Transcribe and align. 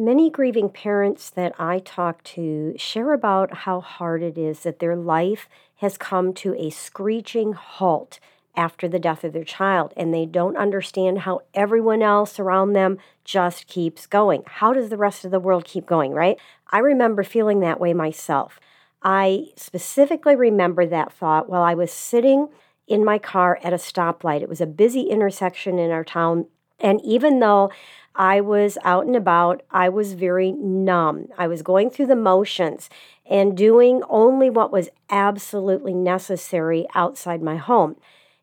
Many 0.00 0.30
grieving 0.30 0.68
parents 0.68 1.28
that 1.30 1.56
I 1.58 1.80
talk 1.80 2.22
to 2.22 2.72
share 2.76 3.12
about 3.12 3.52
how 3.52 3.80
hard 3.80 4.22
it 4.22 4.38
is 4.38 4.60
that 4.60 4.78
their 4.78 4.94
life 4.94 5.48
has 5.78 5.98
come 5.98 6.32
to 6.34 6.54
a 6.54 6.70
screeching 6.70 7.54
halt 7.54 8.20
after 8.54 8.86
the 8.86 9.00
death 9.00 9.24
of 9.24 9.32
their 9.32 9.42
child, 9.42 9.92
and 9.96 10.14
they 10.14 10.24
don't 10.24 10.56
understand 10.56 11.22
how 11.22 11.40
everyone 11.52 12.00
else 12.00 12.38
around 12.38 12.74
them 12.74 12.98
just 13.24 13.66
keeps 13.66 14.06
going. 14.06 14.44
How 14.46 14.72
does 14.72 14.88
the 14.88 14.96
rest 14.96 15.24
of 15.24 15.32
the 15.32 15.40
world 15.40 15.64
keep 15.64 15.84
going, 15.84 16.12
right? 16.12 16.36
I 16.70 16.78
remember 16.78 17.24
feeling 17.24 17.58
that 17.60 17.80
way 17.80 17.92
myself. 17.92 18.60
I 19.02 19.46
specifically 19.56 20.36
remember 20.36 20.86
that 20.86 21.12
thought 21.12 21.50
while 21.50 21.62
I 21.62 21.74
was 21.74 21.90
sitting 21.90 22.50
in 22.86 23.04
my 23.04 23.18
car 23.18 23.58
at 23.64 23.72
a 23.72 23.76
stoplight. 23.76 24.42
It 24.42 24.48
was 24.48 24.60
a 24.60 24.66
busy 24.66 25.10
intersection 25.10 25.76
in 25.80 25.90
our 25.90 26.04
town. 26.04 26.46
And 26.78 27.00
even 27.04 27.40
though 27.40 27.72
I 28.18 28.40
was 28.40 28.76
out 28.82 29.06
and 29.06 29.14
about. 29.14 29.62
I 29.70 29.88
was 29.88 30.14
very 30.14 30.50
numb. 30.50 31.28
I 31.38 31.46
was 31.46 31.62
going 31.62 31.88
through 31.88 32.08
the 32.08 32.16
motions 32.16 32.90
and 33.24 33.56
doing 33.56 34.02
only 34.08 34.50
what 34.50 34.72
was 34.72 34.88
absolutely 35.08 35.94
necessary 35.94 36.86
outside 36.96 37.40
my 37.40 37.56
home. 37.56 37.94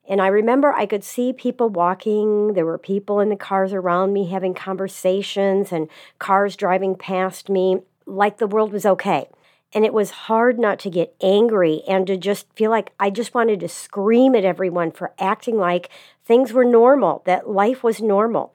And 0.08 0.22
I 0.22 0.28
remember 0.28 0.72
I 0.72 0.86
could 0.86 1.04
see 1.04 1.34
people 1.34 1.68
walking. 1.68 2.54
There 2.54 2.66
were 2.66 2.78
people 2.78 3.20
in 3.20 3.28
the 3.28 3.36
cars 3.36 3.74
around 3.74 4.14
me 4.14 4.30
having 4.30 4.54
conversations 4.54 5.74
and 5.74 5.90
cars 6.20 6.56
driving 6.56 6.96
past 6.96 7.50
me 7.50 7.80
like 8.06 8.38
the 8.38 8.48
world 8.48 8.72
was 8.72 8.86
okay. 8.86 9.28
And 9.74 9.84
it 9.84 9.94
was 9.94 10.12
hard 10.12 10.58
not 10.58 10.80
to 10.80 10.90
get 10.90 11.16
angry 11.22 11.82
and 11.86 12.08
to 12.08 12.16
just 12.16 12.48
feel 12.56 12.72
like 12.72 12.94
I 12.98 13.10
just 13.10 13.34
wanted 13.34 13.60
to 13.60 13.68
scream 13.68 14.36
at 14.36 14.46
everyone 14.46 14.92
for 14.92 15.12
acting 15.20 15.58
like 15.58 15.90
things 16.24 16.54
were 16.54 16.64
normal, 16.64 17.24
that 17.26 17.50
life 17.50 17.84
was 17.84 18.00
normal 18.00 18.54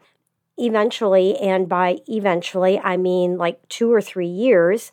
eventually, 0.61 1.36
and 1.39 1.69
by 1.69 1.98
eventually, 2.06 2.78
I 2.78 2.97
mean 2.97 3.39
like 3.39 3.66
two 3.69 3.92
or 3.92 4.00
three 4.00 4.28
years, 4.28 4.92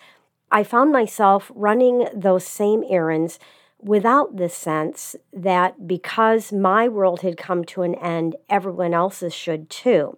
I 0.51 0.63
found 0.63 0.91
myself 0.91 1.51
running 1.53 2.07
those 2.13 2.47
same 2.47 2.83
errands 2.89 3.37
without 3.81 4.37
the 4.37 4.49
sense 4.49 5.15
that 5.31 5.87
because 5.87 6.51
my 6.51 6.87
world 6.87 7.21
had 7.21 7.37
come 7.37 7.63
to 7.65 7.83
an 7.83 7.95
end, 7.95 8.35
everyone 8.49 8.93
else's 8.93 9.33
should 9.33 9.69
too. 9.69 10.17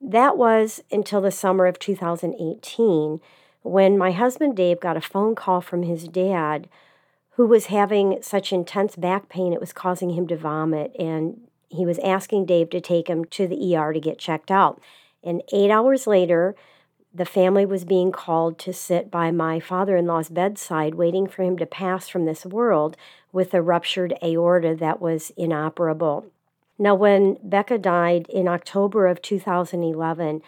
That 0.00 0.36
was 0.36 0.82
until 0.90 1.20
the 1.20 1.30
summer 1.30 1.66
of 1.66 1.78
2018 1.78 3.20
when 3.62 3.98
my 3.98 4.12
husband 4.12 4.56
Dave 4.56 4.80
got 4.80 4.96
a 4.96 5.02
phone 5.02 5.34
call 5.34 5.60
from 5.60 5.82
his 5.82 6.08
dad 6.08 6.68
who 7.32 7.46
was 7.46 7.66
having 7.66 8.18
such 8.22 8.52
intense 8.52 8.96
back 8.96 9.28
pain 9.28 9.52
it 9.52 9.60
was 9.60 9.72
causing 9.72 10.10
him 10.10 10.26
to 10.28 10.36
vomit 10.36 10.94
and 10.98 11.40
he 11.70 11.86
was 11.86 11.98
asking 12.00 12.46
Dave 12.46 12.70
to 12.70 12.80
take 12.80 13.08
him 13.08 13.24
to 13.26 13.46
the 13.46 13.76
ER 13.76 13.92
to 13.92 14.00
get 14.00 14.18
checked 14.18 14.50
out. 14.50 14.80
And 15.22 15.42
eight 15.52 15.70
hours 15.70 16.06
later, 16.06 16.54
the 17.12 17.24
family 17.24 17.66
was 17.66 17.84
being 17.84 18.12
called 18.12 18.58
to 18.60 18.72
sit 18.72 19.10
by 19.10 19.30
my 19.30 19.58
father 19.58 19.96
in 19.96 20.06
law's 20.06 20.28
bedside, 20.28 20.94
waiting 20.94 21.26
for 21.26 21.42
him 21.42 21.56
to 21.58 21.66
pass 21.66 22.08
from 22.08 22.24
this 22.24 22.46
world 22.46 22.96
with 23.32 23.54
a 23.54 23.62
ruptured 23.62 24.14
aorta 24.22 24.76
that 24.76 25.00
was 25.00 25.32
inoperable. 25.36 26.26
Now, 26.78 26.94
when 26.94 27.36
Becca 27.42 27.78
died 27.78 28.26
in 28.30 28.48
October 28.48 29.06
of 29.06 29.20
2011, 29.22 30.42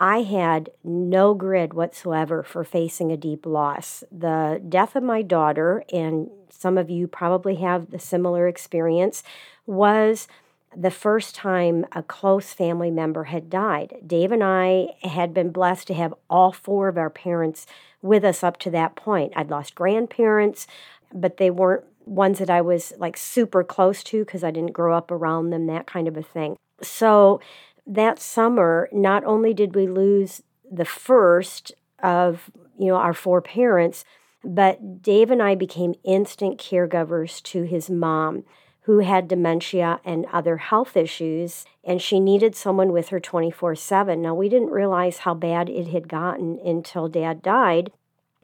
I 0.00 0.22
had 0.22 0.70
no 0.84 1.34
grid 1.34 1.74
whatsoever 1.74 2.42
for 2.42 2.62
facing 2.62 3.10
a 3.10 3.16
deep 3.16 3.46
loss. 3.46 4.04
The 4.12 4.62
death 4.68 4.94
of 4.94 5.02
my 5.02 5.22
daughter, 5.22 5.84
and 5.92 6.30
some 6.50 6.78
of 6.78 6.90
you 6.90 7.08
probably 7.08 7.56
have 7.56 7.90
the 7.90 7.98
similar 7.98 8.46
experience, 8.46 9.22
was 9.66 10.28
the 10.76 10.90
first 10.90 11.34
time 11.34 11.86
a 11.92 12.02
close 12.02 12.52
family 12.52 12.90
member 12.90 13.24
had 13.24 13.50
died. 13.50 13.94
Dave 14.06 14.32
and 14.32 14.44
I 14.44 14.88
had 15.02 15.32
been 15.32 15.50
blessed 15.50 15.86
to 15.88 15.94
have 15.94 16.14
all 16.28 16.52
four 16.52 16.88
of 16.88 16.98
our 16.98 17.10
parents 17.10 17.66
with 18.02 18.24
us 18.24 18.44
up 18.44 18.58
to 18.60 18.70
that 18.70 18.94
point. 18.94 19.32
I'd 19.34 19.50
lost 19.50 19.74
grandparents, 19.74 20.66
but 21.12 21.38
they 21.38 21.50
weren't 21.50 21.84
ones 22.04 22.38
that 22.38 22.50
I 22.50 22.60
was 22.60 22.92
like 22.98 23.16
super 23.16 23.62
close 23.62 24.02
to 24.04 24.24
because 24.24 24.44
I 24.44 24.50
didn't 24.50 24.72
grow 24.72 24.96
up 24.96 25.10
around 25.10 25.50
them, 25.50 25.66
that 25.66 25.86
kind 25.86 26.08
of 26.08 26.16
a 26.16 26.22
thing. 26.22 26.56
So 26.82 27.40
that 27.86 28.18
summer, 28.18 28.88
not 28.92 29.24
only 29.24 29.54
did 29.54 29.74
we 29.74 29.86
lose 29.86 30.42
the 30.70 30.84
first 30.84 31.72
of, 32.02 32.50
you 32.78 32.86
know, 32.86 32.96
our 32.96 33.14
four 33.14 33.40
parents, 33.40 34.04
but 34.44 35.02
Dave 35.02 35.30
and 35.30 35.42
I 35.42 35.54
became 35.54 35.94
instant 36.04 36.58
caregivers 36.58 37.42
to 37.44 37.62
his 37.62 37.90
mom 37.90 38.44
who 38.88 39.00
had 39.00 39.28
dementia 39.28 40.00
and 40.02 40.24
other 40.32 40.56
health 40.56 40.96
issues, 40.96 41.66
and 41.84 42.00
she 42.00 42.18
needed 42.18 42.56
someone 42.56 42.90
with 42.90 43.10
her 43.10 43.20
24 43.20 43.76
7. 43.76 44.22
Now, 44.22 44.32
we 44.32 44.48
didn't 44.48 44.70
realize 44.70 45.18
how 45.18 45.34
bad 45.34 45.68
it 45.68 45.88
had 45.88 46.08
gotten 46.08 46.58
until 46.64 47.06
dad 47.06 47.42
died. 47.42 47.92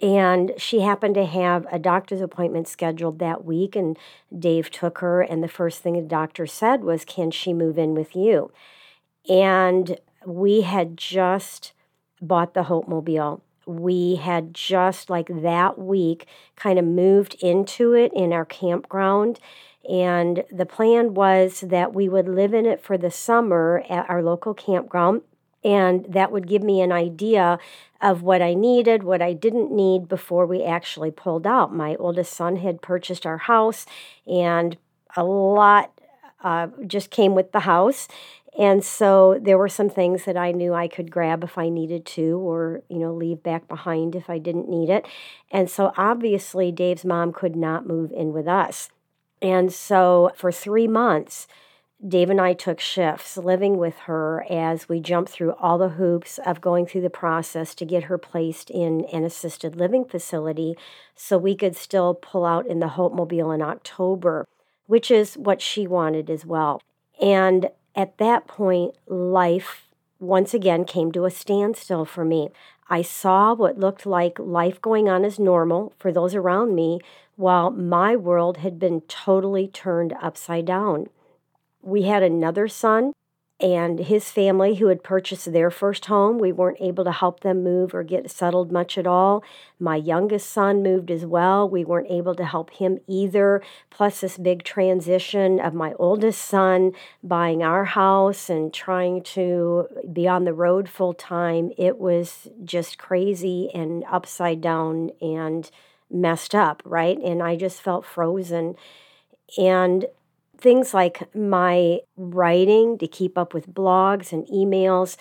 And 0.02 0.52
she 0.58 0.80
happened 0.80 1.14
to 1.14 1.24
have 1.24 1.66
a 1.72 1.78
doctor's 1.78 2.20
appointment 2.20 2.68
scheduled 2.68 3.20
that 3.20 3.46
week, 3.46 3.74
and 3.74 3.98
Dave 4.38 4.70
took 4.70 4.98
her. 4.98 5.22
And 5.22 5.42
the 5.42 5.48
first 5.48 5.82
thing 5.82 5.94
the 5.94 6.02
doctor 6.02 6.46
said 6.46 6.84
was, 6.84 7.06
Can 7.06 7.30
she 7.30 7.54
move 7.54 7.78
in 7.78 7.94
with 7.94 8.14
you? 8.14 8.52
And 9.26 9.98
we 10.26 10.60
had 10.60 10.98
just 10.98 11.72
bought 12.20 12.52
the 12.52 12.64
Hope 12.64 12.86
Mobile. 12.86 13.42
We 13.66 14.16
had 14.16 14.52
just 14.52 15.08
like 15.08 15.28
that 15.30 15.78
week 15.78 16.26
kind 16.54 16.78
of 16.78 16.84
moved 16.84 17.34
into 17.40 17.94
it 17.94 18.12
in 18.14 18.30
our 18.30 18.44
campground 18.44 19.40
and 19.88 20.44
the 20.50 20.66
plan 20.66 21.14
was 21.14 21.60
that 21.60 21.94
we 21.94 22.08
would 22.08 22.28
live 22.28 22.54
in 22.54 22.66
it 22.66 22.82
for 22.82 22.96
the 22.96 23.10
summer 23.10 23.84
at 23.88 24.08
our 24.08 24.22
local 24.22 24.54
campground. 24.54 25.22
And 25.62 26.04
that 26.10 26.30
would 26.30 26.46
give 26.46 26.62
me 26.62 26.82
an 26.82 26.92
idea 26.92 27.58
of 28.02 28.22
what 28.22 28.42
I 28.42 28.52
needed, 28.52 29.02
what 29.02 29.22
I 29.22 29.32
didn't 29.32 29.72
need 29.72 30.08
before 30.08 30.44
we 30.44 30.62
actually 30.62 31.10
pulled 31.10 31.46
out. 31.46 31.74
My 31.74 31.96
oldest 31.96 32.34
son 32.34 32.56
had 32.56 32.82
purchased 32.82 33.24
our 33.24 33.38
house, 33.38 33.86
and 34.26 34.76
a 35.16 35.24
lot 35.24 35.98
uh, 36.42 36.68
just 36.86 37.10
came 37.10 37.34
with 37.34 37.52
the 37.52 37.60
house. 37.60 38.08
And 38.58 38.84
so 38.84 39.38
there 39.40 39.58
were 39.58 39.68
some 39.68 39.88
things 39.88 40.26
that 40.26 40.36
I 40.36 40.52
knew 40.52 40.74
I 40.74 40.86
could 40.86 41.10
grab 41.10 41.42
if 41.42 41.56
I 41.58 41.70
needed 41.70 42.04
to, 42.06 42.38
or, 42.38 42.82
you 42.88 42.98
know, 42.98 43.12
leave 43.12 43.42
back 43.42 43.66
behind 43.66 44.14
if 44.14 44.30
I 44.30 44.38
didn't 44.38 44.68
need 44.68 44.90
it. 44.90 45.06
And 45.50 45.68
so 45.68 45.92
obviously, 45.96 46.70
Dave's 46.70 47.04
mom 47.04 47.32
could 47.32 47.56
not 47.56 47.86
move 47.86 48.12
in 48.12 48.32
with 48.32 48.46
us. 48.46 48.90
And 49.44 49.70
so 49.70 50.32
for 50.34 50.50
three 50.50 50.88
months, 50.88 51.46
Dave 52.06 52.30
and 52.30 52.40
I 52.40 52.54
took 52.54 52.80
shifts 52.80 53.36
living 53.36 53.76
with 53.76 53.98
her 54.06 54.46
as 54.48 54.88
we 54.88 55.00
jumped 55.00 55.30
through 55.30 55.52
all 55.60 55.76
the 55.76 55.90
hoops 55.90 56.38
of 56.46 56.62
going 56.62 56.86
through 56.86 57.02
the 57.02 57.10
process 57.10 57.74
to 57.74 57.84
get 57.84 58.04
her 58.04 58.16
placed 58.16 58.70
in 58.70 59.04
an 59.12 59.22
assisted 59.22 59.76
living 59.76 60.06
facility 60.06 60.78
so 61.14 61.36
we 61.36 61.54
could 61.54 61.76
still 61.76 62.14
pull 62.14 62.46
out 62.46 62.66
in 62.66 62.78
the 62.78 62.88
Hope 62.88 63.12
Mobile 63.12 63.52
in 63.52 63.60
October, 63.60 64.48
which 64.86 65.10
is 65.10 65.34
what 65.34 65.60
she 65.60 65.86
wanted 65.86 66.30
as 66.30 66.46
well. 66.46 66.80
And 67.20 67.68
at 67.94 68.16
that 68.16 68.46
point, 68.46 68.94
life 69.06 69.88
once 70.20 70.54
again 70.54 70.86
came 70.86 71.12
to 71.12 71.26
a 71.26 71.30
standstill 71.30 72.06
for 72.06 72.24
me. 72.24 72.48
I 72.88 73.02
saw 73.02 73.54
what 73.54 73.78
looked 73.78 74.04
like 74.04 74.38
life 74.38 74.80
going 74.80 75.08
on 75.08 75.24
as 75.24 75.38
normal 75.38 75.92
for 75.98 76.12
those 76.12 76.34
around 76.34 76.74
me, 76.74 77.00
while 77.36 77.70
my 77.70 78.14
world 78.14 78.58
had 78.58 78.78
been 78.78 79.00
totally 79.02 79.68
turned 79.68 80.14
upside 80.20 80.66
down. 80.66 81.08
We 81.82 82.02
had 82.02 82.22
another 82.22 82.68
son 82.68 83.12
and 83.64 83.98
his 83.98 84.30
family 84.30 84.74
who 84.74 84.88
had 84.88 85.02
purchased 85.02 85.50
their 85.50 85.70
first 85.70 86.04
home. 86.04 86.38
We 86.38 86.52
weren't 86.52 86.82
able 86.82 87.02
to 87.04 87.12
help 87.12 87.40
them 87.40 87.64
move 87.64 87.94
or 87.94 88.02
get 88.02 88.30
settled 88.30 88.70
much 88.70 88.98
at 88.98 89.06
all. 89.06 89.42
My 89.80 89.96
youngest 89.96 90.50
son 90.50 90.82
moved 90.82 91.10
as 91.10 91.24
well. 91.24 91.66
We 91.66 91.82
weren't 91.82 92.10
able 92.10 92.34
to 92.34 92.44
help 92.44 92.72
him 92.72 92.98
either. 93.06 93.62
Plus, 93.88 94.20
this 94.20 94.36
big 94.36 94.64
transition 94.64 95.60
of 95.60 95.72
my 95.72 95.94
oldest 95.94 96.44
son 96.44 96.92
buying 97.22 97.62
our 97.62 97.86
house 97.86 98.50
and 98.50 98.72
trying 98.72 99.22
to 99.22 99.88
be 100.12 100.28
on 100.28 100.44
the 100.44 100.52
road 100.52 100.86
full 100.86 101.14
time. 101.14 101.72
It 101.78 101.98
was 101.98 102.48
just 102.64 102.98
crazy 102.98 103.70
and 103.72 104.04
upside 104.12 104.60
down 104.60 105.10
and 105.22 105.70
messed 106.10 106.54
up, 106.54 106.82
right? 106.84 107.16
And 107.16 107.42
I 107.42 107.56
just 107.56 107.80
felt 107.80 108.04
frozen. 108.04 108.76
And 109.56 110.04
things 110.64 110.94
like 110.94 111.28
my 111.36 112.00
writing 112.16 112.96
to 112.96 113.06
keep 113.06 113.36
up 113.36 113.52
with 113.52 113.74
blogs 113.74 114.32
and 114.32 114.46
emails, 114.46 115.18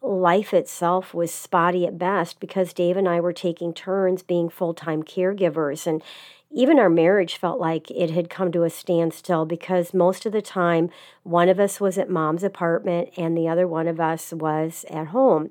life 0.00 0.54
itself 0.54 1.12
was 1.12 1.30
spotty 1.30 1.86
at 1.86 1.98
best 1.98 2.40
because 2.40 2.72
Dave 2.72 2.96
and 2.96 3.06
I 3.06 3.20
were 3.20 3.34
taking 3.34 3.74
turns 3.74 4.22
being 4.22 4.48
full 4.48 4.72
time 4.72 5.02
caregivers. 5.02 5.86
And 5.86 6.02
even 6.50 6.78
our 6.78 6.88
marriage 6.88 7.36
felt 7.36 7.60
like 7.60 7.90
it 7.90 8.08
had 8.08 8.30
come 8.30 8.50
to 8.52 8.62
a 8.62 8.70
standstill 8.70 9.44
because 9.44 9.92
most 9.92 10.24
of 10.24 10.32
the 10.32 10.40
time 10.40 10.88
one 11.22 11.50
of 11.50 11.60
us 11.60 11.78
was 11.78 11.98
at 11.98 12.08
mom's 12.08 12.42
apartment 12.42 13.10
and 13.18 13.36
the 13.36 13.46
other 13.46 13.68
one 13.68 13.88
of 13.88 14.00
us 14.00 14.32
was 14.32 14.86
at 14.88 15.08
home. 15.08 15.50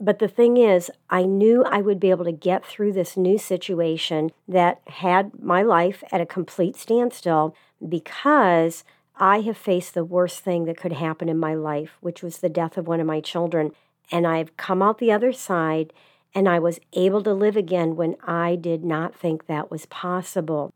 But 0.00 0.18
the 0.18 0.28
thing 0.28 0.56
is, 0.56 0.90
I 1.08 1.22
knew 1.22 1.64
I 1.64 1.80
would 1.80 2.00
be 2.00 2.10
able 2.10 2.24
to 2.24 2.32
get 2.32 2.64
through 2.64 2.92
this 2.92 3.16
new 3.16 3.38
situation 3.38 4.30
that 4.48 4.80
had 4.88 5.40
my 5.42 5.62
life 5.62 6.02
at 6.10 6.20
a 6.20 6.26
complete 6.26 6.76
standstill 6.76 7.54
because 7.86 8.84
I 9.16 9.40
have 9.40 9.56
faced 9.56 9.94
the 9.94 10.04
worst 10.04 10.40
thing 10.40 10.64
that 10.64 10.76
could 10.76 10.92
happen 10.92 11.28
in 11.28 11.38
my 11.38 11.54
life, 11.54 11.96
which 12.00 12.22
was 12.22 12.38
the 12.38 12.48
death 12.48 12.76
of 12.76 12.88
one 12.88 13.00
of 13.00 13.06
my 13.06 13.20
children. 13.20 13.72
And 14.10 14.26
I've 14.26 14.56
come 14.56 14.82
out 14.82 14.98
the 14.98 15.12
other 15.12 15.32
side 15.32 15.92
and 16.34 16.48
I 16.48 16.58
was 16.58 16.80
able 16.94 17.22
to 17.22 17.32
live 17.32 17.56
again 17.56 17.94
when 17.94 18.16
I 18.26 18.56
did 18.56 18.84
not 18.84 19.14
think 19.14 19.46
that 19.46 19.70
was 19.70 19.86
possible. 19.86 20.72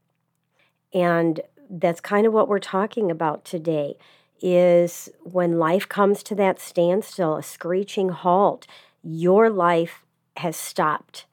And 0.94 1.40
that's 1.68 2.00
kind 2.00 2.26
of 2.26 2.32
what 2.32 2.48
we're 2.48 2.60
talking 2.60 3.10
about 3.10 3.44
today 3.44 3.96
is 4.40 5.08
when 5.24 5.58
life 5.58 5.88
comes 5.88 6.22
to 6.22 6.34
that 6.36 6.60
standstill, 6.60 7.36
a 7.36 7.42
screeching 7.42 8.10
halt, 8.10 8.68
your 9.02 9.50
life 9.50 10.04
has 10.36 10.56
stopped 10.56 11.26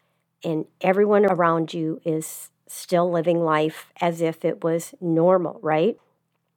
and 0.44 0.66
everyone 0.82 1.26
around 1.26 1.74
you 1.74 2.00
is 2.06 2.50
still 2.68 3.10
living 3.12 3.40
life 3.44 3.92
as 4.02 4.22
if 4.22 4.44
it 4.44 4.64
was 4.64 4.94
normal, 5.02 5.60
right? 5.62 5.98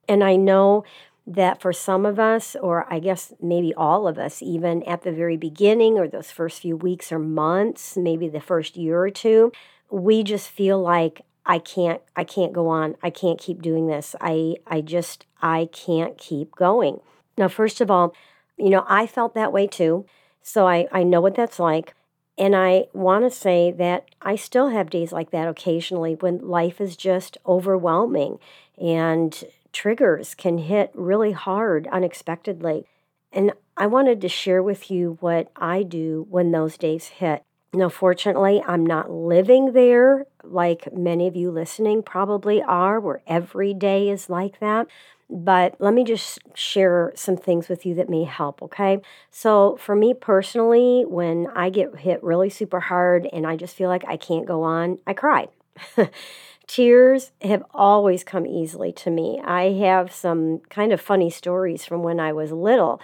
And 0.08 0.25
I 0.25 0.37
know 0.37 0.84
that 1.26 1.60
for 1.60 1.72
some 1.72 2.06
of 2.06 2.19
us, 2.19 2.56
or 2.56 2.90
I 2.93 2.99
guess 2.99 3.34
maybe 3.40 3.75
all 3.75 4.08
of 4.08 4.19
us, 4.19 4.43
even 4.43 4.82
at 4.84 5.02
the 5.02 5.12
very 5.12 5.37
beginning 5.37 5.99
or 5.99 6.08
those 6.08 6.31
first 6.31 6.60
few 6.60 6.76
weeks 6.76 7.12
or 7.12 7.19
months, 7.19 7.96
maybe 7.96 8.28
the 8.28 8.40
first 8.40 8.76
year 8.76 9.00
or 9.00 9.11
two, 9.11 9.52
we 9.90 10.22
just 10.22 10.49
feel 10.49 10.81
like 10.81 11.22
I 11.44 11.58
can't 11.58 12.00
I 12.14 12.25
can't 12.25 12.52
go 12.52 12.69
on. 12.69 12.96
I 13.02 13.11
can't 13.11 13.38
keep 13.38 13.62
doing 13.62 13.87
this. 13.87 14.14
I 14.20 14.56
I 14.66 14.81
just 14.81 15.26
I 15.40 15.69
can't 15.72 16.16
keep 16.19 16.54
going. 16.54 17.00
Now, 17.37 17.49
first 17.49 17.81
of 17.81 17.90
all, 17.90 18.14
you 18.56 18.70
know, 18.70 18.84
I 18.88 19.06
felt 19.06 19.34
that 19.34 19.52
way 19.52 19.66
too. 19.66 20.04
So 20.43 20.67
I, 20.67 20.88
I 20.93 21.02
know 21.02 21.20
what 21.20 21.35
that's 21.35 21.58
like. 21.58 21.94
And 22.37 22.55
I 22.55 22.87
want 22.93 23.25
to 23.25 23.37
say 23.37 23.73
that 23.73 24.06
I 24.23 24.37
still 24.37 24.69
have 24.69 24.90
days 24.90 25.12
like 25.12 25.31
that 25.32 25.49
occasionally 25.49 26.14
when 26.14 26.49
life 26.49 26.81
is 26.81 26.96
just 26.96 27.37
overwhelming 27.46 28.38
and 28.81 29.44
triggers 29.73 30.35
can 30.35 30.58
hit 30.58 30.90
really 30.94 31.32
hard 31.32 31.88
unexpectedly. 31.88 32.87
And 33.32 33.52
I 33.76 33.87
wanted 33.87 34.20
to 34.20 34.29
share 34.29 34.62
with 34.62 34.90
you 34.90 35.19
what 35.20 35.50
I 35.56 35.82
do 35.82 36.26
when 36.31 36.52
those 36.52 36.79
days 36.79 37.08
hit. 37.08 37.43
Now, 37.75 37.88
fortunately, 37.88 38.62
I'm 38.67 38.87
not 38.87 39.11
living 39.11 39.73
there 39.73 40.26
like 40.43 40.93
many 40.93 41.26
of 41.26 41.37
you 41.37 41.50
listening 41.50 42.02
probably 42.02 42.62
are, 42.62 42.99
where 42.99 43.20
every 43.26 43.75
day 43.75 44.08
is 44.08 44.31
like 44.31 44.58
that. 44.61 44.87
But 45.30 45.75
let 45.78 45.92
me 45.92 46.04
just 46.04 46.38
share 46.54 47.12
some 47.14 47.36
things 47.36 47.69
with 47.69 47.84
you 47.84 47.94
that 47.96 48.08
may 48.08 48.25
help, 48.25 48.62
okay? 48.62 49.00
So, 49.30 49.76
for 49.78 49.94
me 49.94 50.14
personally, 50.14 51.04
when 51.06 51.48
I 51.54 51.69
get 51.69 51.96
hit 51.98 52.22
really 52.22 52.48
super 52.48 52.80
hard 52.80 53.28
and 53.32 53.46
I 53.46 53.56
just 53.56 53.76
feel 53.76 53.88
like 53.90 54.04
I 54.08 54.16
can't 54.16 54.46
go 54.46 54.62
on, 54.62 54.98
I 55.06 55.12
cry. 55.12 55.48
Tears 56.66 57.32
have 57.42 57.62
always 57.72 58.25
come 58.25 58.46
easily 58.46 58.92
to 58.92 59.10
me. 59.10 59.40
I 59.44 59.72
have 59.72 60.12
some 60.12 60.60
kind 60.70 60.92
of 60.92 61.00
funny 61.00 61.30
stories 61.30 61.84
from 61.84 62.02
when 62.02 62.20
I 62.20 62.32
was 62.32 62.52
little 62.52 63.00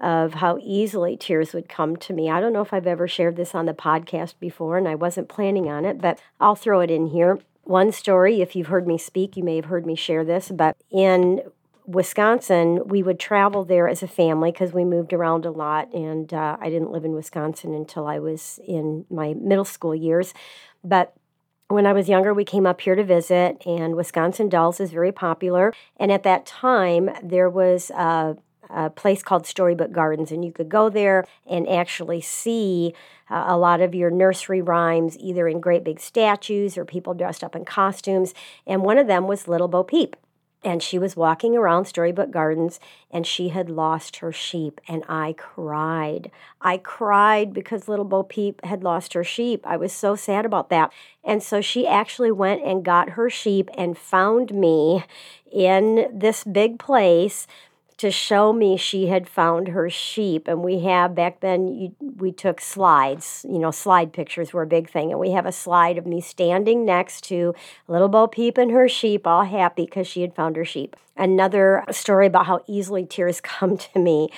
of 0.00 0.34
how 0.34 0.58
easily 0.62 1.16
tears 1.16 1.52
would 1.54 1.68
come 1.68 1.96
to 1.96 2.12
me. 2.12 2.30
I 2.30 2.40
don't 2.40 2.52
know 2.52 2.60
if 2.60 2.72
I've 2.72 2.86
ever 2.86 3.08
shared 3.08 3.36
this 3.36 3.54
on 3.54 3.66
the 3.66 3.72
podcast 3.72 4.34
before, 4.38 4.76
and 4.76 4.86
I 4.86 4.94
wasn't 4.94 5.28
planning 5.28 5.70
on 5.70 5.84
it, 5.84 6.00
but 6.00 6.18
I'll 6.40 6.54
throw 6.54 6.80
it 6.80 6.90
in 6.90 7.06
here. 7.06 7.38
One 7.64 7.90
story, 7.90 8.42
if 8.42 8.54
you've 8.54 8.68
heard 8.68 8.86
me 8.86 8.98
speak, 8.98 9.36
you 9.36 9.42
may 9.42 9.56
have 9.56 9.64
heard 9.64 9.86
me 9.86 9.96
share 9.96 10.24
this, 10.24 10.50
but 10.50 10.76
in 10.90 11.40
Wisconsin, 11.86 12.80
we 12.86 13.02
would 13.02 13.20
travel 13.20 13.64
there 13.64 13.88
as 13.88 14.02
a 14.02 14.08
family 14.08 14.50
because 14.50 14.72
we 14.72 14.84
moved 14.84 15.12
around 15.12 15.46
a 15.46 15.50
lot, 15.50 15.92
and 15.94 16.34
uh, 16.34 16.56
I 16.60 16.68
didn't 16.68 16.90
live 16.90 17.04
in 17.04 17.12
Wisconsin 17.12 17.74
until 17.74 18.08
I 18.08 18.18
was 18.18 18.58
in 18.66 19.06
my 19.08 19.34
middle 19.34 19.64
school 19.64 19.94
years. 19.94 20.34
But 20.82 21.14
when 21.68 21.86
I 21.86 21.92
was 21.92 22.08
younger, 22.08 22.34
we 22.34 22.44
came 22.44 22.66
up 22.66 22.80
here 22.80 22.96
to 22.96 23.04
visit, 23.04 23.62
and 23.64 23.94
Wisconsin 23.94 24.48
Dells 24.48 24.80
is 24.80 24.90
very 24.90 25.12
popular. 25.12 25.72
And 25.96 26.10
at 26.10 26.24
that 26.24 26.44
time, 26.44 27.10
there 27.22 27.48
was 27.48 27.90
a, 27.90 28.36
a 28.68 28.90
place 28.90 29.22
called 29.22 29.46
Storybook 29.46 29.92
Gardens, 29.92 30.32
and 30.32 30.44
you 30.44 30.50
could 30.50 30.68
go 30.68 30.88
there 30.88 31.24
and 31.48 31.68
actually 31.68 32.20
see 32.20 32.94
uh, 33.30 33.44
a 33.46 33.56
lot 33.56 33.80
of 33.80 33.94
your 33.94 34.10
nursery 34.10 34.60
rhymes, 34.60 35.16
either 35.18 35.46
in 35.46 35.60
great 35.60 35.84
big 35.84 36.00
statues 36.00 36.76
or 36.76 36.84
people 36.84 37.14
dressed 37.14 37.44
up 37.44 37.54
in 37.54 37.64
costumes. 37.64 38.34
And 38.66 38.82
one 38.82 38.98
of 38.98 39.06
them 39.06 39.28
was 39.28 39.46
Little 39.46 39.68
Bo 39.68 39.84
Peep 39.84 40.16
and 40.66 40.82
she 40.82 40.98
was 40.98 41.16
walking 41.16 41.56
around 41.56 41.84
Storybook 41.84 42.32
Gardens 42.32 42.80
and 43.10 43.24
she 43.26 43.50
had 43.50 43.70
lost 43.70 44.16
her 44.16 44.32
sheep 44.32 44.80
and 44.88 45.04
I 45.08 45.34
cried. 45.38 46.30
I 46.60 46.78
cried 46.78 47.54
because 47.54 47.88
little 47.88 48.04
Bo 48.04 48.24
Peep 48.24 48.64
had 48.64 48.82
lost 48.82 49.14
her 49.14 49.22
sheep. 49.22 49.64
I 49.64 49.76
was 49.76 49.92
so 49.92 50.16
sad 50.16 50.44
about 50.44 50.68
that. 50.70 50.92
And 51.24 51.42
so 51.42 51.60
she 51.60 51.86
actually 51.86 52.32
went 52.32 52.64
and 52.64 52.84
got 52.84 53.10
her 53.10 53.30
sheep 53.30 53.70
and 53.78 53.96
found 53.96 54.52
me 54.52 55.04
in 55.52 56.08
this 56.12 56.42
big 56.42 56.78
place 56.78 57.46
to 57.98 58.10
show 58.10 58.52
me 58.52 58.76
she 58.76 59.06
had 59.06 59.28
found 59.28 59.68
her 59.68 59.88
sheep. 59.88 60.48
And 60.48 60.62
we 60.62 60.80
have 60.80 61.14
back 61.14 61.40
then, 61.40 61.68
you, 61.68 61.96
we 62.00 62.30
took 62.30 62.60
slides, 62.60 63.46
you 63.48 63.58
know, 63.58 63.70
slide 63.70 64.12
pictures 64.12 64.52
were 64.52 64.62
a 64.62 64.66
big 64.66 64.90
thing. 64.90 65.10
And 65.10 65.20
we 65.20 65.30
have 65.30 65.46
a 65.46 65.52
slide 65.52 65.96
of 65.96 66.06
me 66.06 66.20
standing 66.20 66.84
next 66.84 67.24
to 67.24 67.54
little 67.88 68.08
Bo 68.08 68.26
Peep 68.26 68.58
and 68.58 68.70
her 68.70 68.88
sheep, 68.88 69.26
all 69.26 69.44
happy 69.44 69.86
because 69.86 70.06
she 70.06 70.20
had 70.20 70.34
found 70.34 70.56
her 70.56 70.64
sheep. 70.64 70.94
Another 71.16 71.84
story 71.90 72.26
about 72.26 72.46
how 72.46 72.62
easily 72.66 73.06
tears 73.06 73.40
come 73.42 73.78
to 73.78 73.98
me 73.98 74.28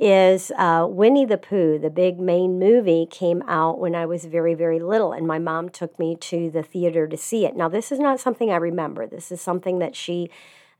is 0.00 0.50
uh, 0.56 0.86
Winnie 0.88 1.26
the 1.26 1.36
Pooh, 1.36 1.78
the 1.78 1.90
big 1.90 2.18
main 2.18 2.58
movie, 2.58 3.06
came 3.10 3.42
out 3.46 3.78
when 3.78 3.94
I 3.94 4.06
was 4.06 4.24
very, 4.24 4.54
very 4.54 4.78
little, 4.80 5.12
and 5.12 5.26
my 5.26 5.38
mom 5.38 5.68
took 5.68 5.98
me 5.98 6.16
to 6.16 6.50
the 6.50 6.62
theater 6.62 7.06
to 7.06 7.18
see 7.18 7.44
it. 7.44 7.54
Now, 7.54 7.68
this 7.68 7.92
is 7.92 7.98
not 7.98 8.18
something 8.18 8.50
I 8.50 8.56
remember. 8.56 9.06
This 9.06 9.30
is 9.30 9.42
something 9.42 9.78
that 9.80 9.94
she 9.94 10.30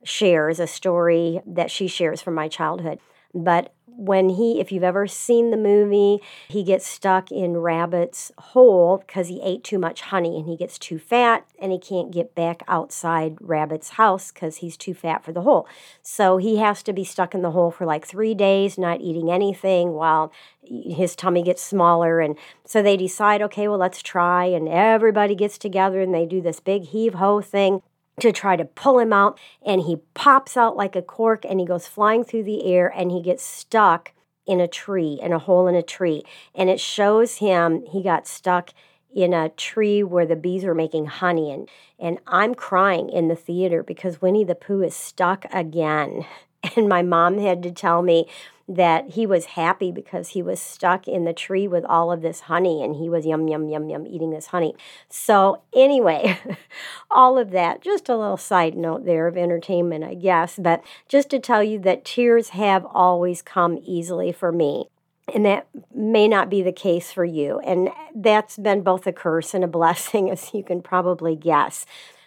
shares, 0.03 0.61
a 0.61 0.67
story 0.67 1.41
that 1.47 1.71
she 1.71 1.87
shares 1.87 2.21
from 2.21 2.35
my 2.35 2.49
childhood. 2.49 2.99
But 3.35 3.73
when 3.87 4.31
he, 4.31 4.61
if 4.61 4.73
you've 4.73 4.83
ever 4.83 5.07
seen 5.07 5.51
the 5.51 5.57
movie, 5.57 6.21
he 6.49 6.65
gets 6.65 6.87
stuck 6.87 7.31
in 7.31 7.59
Rabbit's 7.59 8.33
hole 8.39 8.99
because 9.07 9.29
he 9.29 9.43
ate 9.43 9.63
too 9.63 9.79
much 9.79 10.01
honey 10.01 10.39
and 10.39 10.49
he 10.49 10.57
gets 10.57 10.79
too 10.79 10.99
fat 10.99 11.47
and 11.61 11.71
he 11.71 11.79
can't 11.79 12.11
get 12.11 12.35
back 12.35 12.63
outside 12.67 13.37
Rabbit's 13.41 13.91
house 13.91 14.33
because 14.33 14.59
he's 14.59 14.79
too 14.79 14.95
fat 14.95 15.23
for 15.23 15.33
the 15.33 15.43
hole. 15.43 15.69
So 16.03 16.39
he 16.39 16.57
has 16.57 16.83
to 16.85 16.95
be 16.95 17.05
stuck 17.05 17.35
in 17.35 17.43
the 17.43 17.51
hole 17.51 17.71
for 17.71 17.85
like 17.85 18.07
three 18.07 18.35
days, 18.35 18.79
not 18.79 19.03
eating 19.03 19.31
anything 19.31 19.93
while 19.93 20.33
his 20.63 21.15
tummy 21.15 21.43
gets 21.43 21.63
smaller. 21.63 22.21
And 22.21 22.39
so 22.65 22.83
they 22.83 22.97
decide, 22.97 23.43
okay, 23.43 23.69
well, 23.69 23.79
let's 23.79 24.03
try. 24.03 24.47
And 24.47 24.67
everybody 24.67 25.35
gets 25.35 25.59
together 25.59 26.01
and 26.01 26.15
they 26.15 26.25
do 26.25 26.41
this 26.41 26.61
big 26.61 26.85
heave 26.85 27.15
ho 27.15 27.43
thing 27.43 27.83
to 28.21 28.33
try 28.33 28.57
to 28.57 28.65
pull 28.65 28.99
him 28.99 29.13
out 29.13 29.39
and 29.65 29.83
he 29.83 29.97
pops 30.15 30.57
out 30.57 30.77
like 30.77 30.97
a 30.97 31.03
cork 31.03 31.45
and 31.49 31.61
he 31.61 31.67
goes 31.67 31.87
flying 31.87 32.25
through 32.25 32.45
the 32.45 32.65
air 32.65 32.93
and 32.95 33.11
he 33.11 33.23
gets 33.23 33.43
stuck 33.45 34.13
in 34.47 34.61
a 34.61 34.69
tree 34.69 35.19
in 35.23 35.33
a 35.33 35.39
hole 35.39 35.67
in 35.67 35.75
a 35.75 35.83
tree. 35.83 36.23
And 36.55 36.69
it 36.69 36.81
shows 36.81 37.37
him 37.37 37.85
he 37.87 38.03
got 38.03 38.27
stuck 38.27 38.71
in 39.15 39.33
a 39.33 39.49
tree 39.51 40.03
where 40.03 40.27
the 40.27 40.37
bees 40.37 40.65
were 40.65 40.75
making 40.75 41.07
honey 41.07 41.53
and 41.53 41.69
and 41.99 42.19
I'm 42.27 42.55
crying 42.55 43.11
in 43.11 43.29
the 43.29 43.37
theater 43.37 43.83
because 43.83 44.23
Winnie 44.23 44.45
the 44.45 44.55
Pooh 44.55 44.83
is 44.83 44.95
stuck 44.95 45.45
again 45.53 46.25
and 46.77 46.89
my 46.89 47.03
mom 47.03 47.39
had 47.39 47.63
to 47.63 47.71
tell 47.71 48.03
me 48.03 48.27
that 48.71 49.11
he 49.11 49.27
was 49.27 49.47
happy 49.47 49.91
because 49.91 50.29
he 50.29 50.43
was 50.43 50.61
stuck 50.61 51.09
in 51.09 51.25
the 51.25 51.33
tree 51.33 51.67
with 51.67 51.85
all 51.87 52.13
of 52.13 52.23
this 52.23 52.43
honey 52.43 52.85
and 52.85 52.97
he 52.97 53.09
was 53.09 53.27
yum, 53.27 53.49
yum, 53.49 53.69
yum, 53.69 53.89
yum 53.89 54.07
eating 54.07 54.31
this 54.31 54.47
honey. 54.47 54.75
So, 55.09 55.63
anyway, 55.75 56.39
all 57.11 57.37
of 57.37 57.51
that, 57.51 57.81
just 57.81 58.09
a 58.09 58.17
little 58.17 58.37
side 58.37 58.77
note 58.77 59.05
there 59.05 59.27
of 59.27 59.37
entertainment, 59.37 60.05
I 60.05 60.15
guess, 60.15 60.57
but 60.57 60.85
just 61.09 61.31
to 61.31 61.41
tell 61.41 61.65
you 61.65 61.81
that 61.81 62.05
tears 62.05 62.51
have 62.51 62.87
always 62.87 63.43
come 63.43 63.79
easily 63.85 64.31
for 64.31 64.53
me. 64.53 64.87
And 65.33 65.45
that 65.45 65.67
may 65.95 66.29
not 66.29 66.49
be 66.49 66.63
the 66.63 66.73
case 66.73 67.13
for 67.13 67.25
you. 67.25 67.61
And 67.61 67.91
that's 68.15 68.57
been 68.57 68.83
both 68.83 69.07
a 69.07 69.13
curse 69.13 69.53
and 69.53 69.65
a 69.65 69.69
blessing, 69.79 70.31
as 70.31 70.55
you 70.55 70.63
can 70.63 70.81
probably 70.81 71.35
guess. 71.35 71.87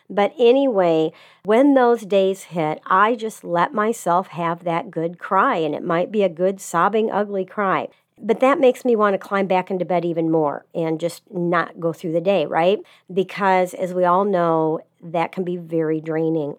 But 0.09 0.33
anyway, 0.37 1.11
when 1.43 1.73
those 1.73 2.01
days 2.01 2.43
hit, 2.43 2.81
I 2.85 3.15
just 3.15 3.43
let 3.43 3.73
myself 3.73 4.27
have 4.29 4.63
that 4.63 4.91
good 4.91 5.17
cry, 5.17 5.57
and 5.57 5.73
it 5.73 5.83
might 5.83 6.11
be 6.11 6.23
a 6.23 6.29
good, 6.29 6.61
sobbing, 6.61 7.11
ugly 7.11 7.45
cry. 7.45 7.87
But 8.21 8.39
that 8.41 8.59
makes 8.59 8.85
me 8.85 8.95
want 8.95 9.15
to 9.15 9.17
climb 9.17 9.47
back 9.47 9.71
into 9.71 9.85
bed 9.85 10.05
even 10.05 10.29
more 10.29 10.65
and 10.73 10.99
just 10.99 11.23
not 11.31 11.79
go 11.79 11.91
through 11.91 12.13
the 12.13 12.21
day, 12.21 12.45
right? 12.45 12.79
Because 13.11 13.73
as 13.73 13.93
we 13.93 14.05
all 14.05 14.23
know, 14.23 14.81
that 15.01 15.31
can 15.31 15.43
be 15.43 15.57
very 15.57 15.99
draining. 15.99 16.57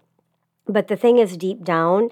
But 0.67 0.89
the 0.89 0.97
thing 0.97 1.19
is, 1.19 1.37
deep 1.37 1.63
down, 1.63 2.11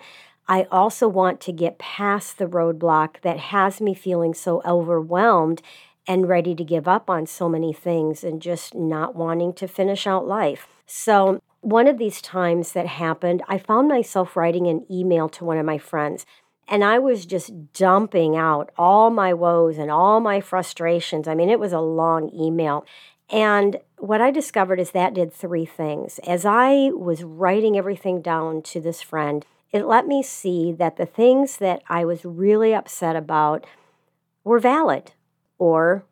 I 0.49 0.67
also 0.71 1.09
want 1.09 1.41
to 1.43 1.53
get 1.53 1.79
past 1.79 2.39
the 2.39 2.47
roadblock 2.47 3.21
that 3.23 3.39
has 3.39 3.81
me 3.81 3.95
feeling 3.95 4.35
so 4.35 4.63
overwhelmed 4.65 5.63
and 6.07 6.29
ready 6.29 6.55
to 6.55 6.65
give 6.65 6.89
up 6.89 7.09
on 7.09 7.27
so 7.27 7.49
many 7.49 7.73
things 7.73 8.25
and 8.25 8.43
just 8.43 8.75
not 8.75 9.15
wanting 9.15 9.53
to 9.55 9.69
finish 9.69 10.07
out 10.07 10.27
life. 10.27 10.67
So, 10.87 11.41
one 11.61 11.87
of 11.87 11.97
these 11.97 12.21
times 12.21 12.73
that 12.73 12.87
happened, 12.87 13.43
I 13.49 13.57
found 13.57 13.87
myself 13.87 14.37
writing 14.37 14.67
an 14.67 14.85
email 14.91 15.29
to 15.29 15.45
one 15.45 15.59
of 15.59 15.67
my 15.67 15.79
friends. 15.79 16.27
And 16.67 16.83
I 16.83 16.99
was 16.99 17.25
just 17.25 17.73
dumping 17.73 18.37
out 18.37 18.71
all 18.77 19.11
my 19.11 19.33
woes 19.33 19.79
and 19.79 19.91
all 19.91 20.21
my 20.21 20.41
frustrations. 20.41 21.29
I 21.29 21.35
mean, 21.35 21.49
it 21.49 21.61
was 21.61 21.73
a 21.73 21.81
long 21.81 22.31
email. 22.35 22.85
And 23.31 23.77
what 23.99 24.21
I 24.21 24.31
discovered 24.31 24.81
is 24.81 24.91
that 24.91 25.15
did 25.15 25.33
three 25.33 25.65
things. 25.65 26.19
As 26.27 26.45
I 26.45 26.91
was 26.95 27.23
writing 27.23 27.79
everything 27.79 28.21
down 28.21 28.63
to 28.63 28.81
this 28.81 29.01
friend, 29.01 29.45
it 29.71 29.87
let 29.87 30.07
me 30.07 30.23
see 30.23 30.73
that 30.73 30.97
the 30.97 31.07
things 31.07 31.59
that 31.59 31.83
I 31.89 32.05
was 32.05 32.25
really 32.25 32.75
upset 32.75 33.17
about 33.17 33.67
were 34.45 34.59
valid 34.59 35.13
or 35.63 36.05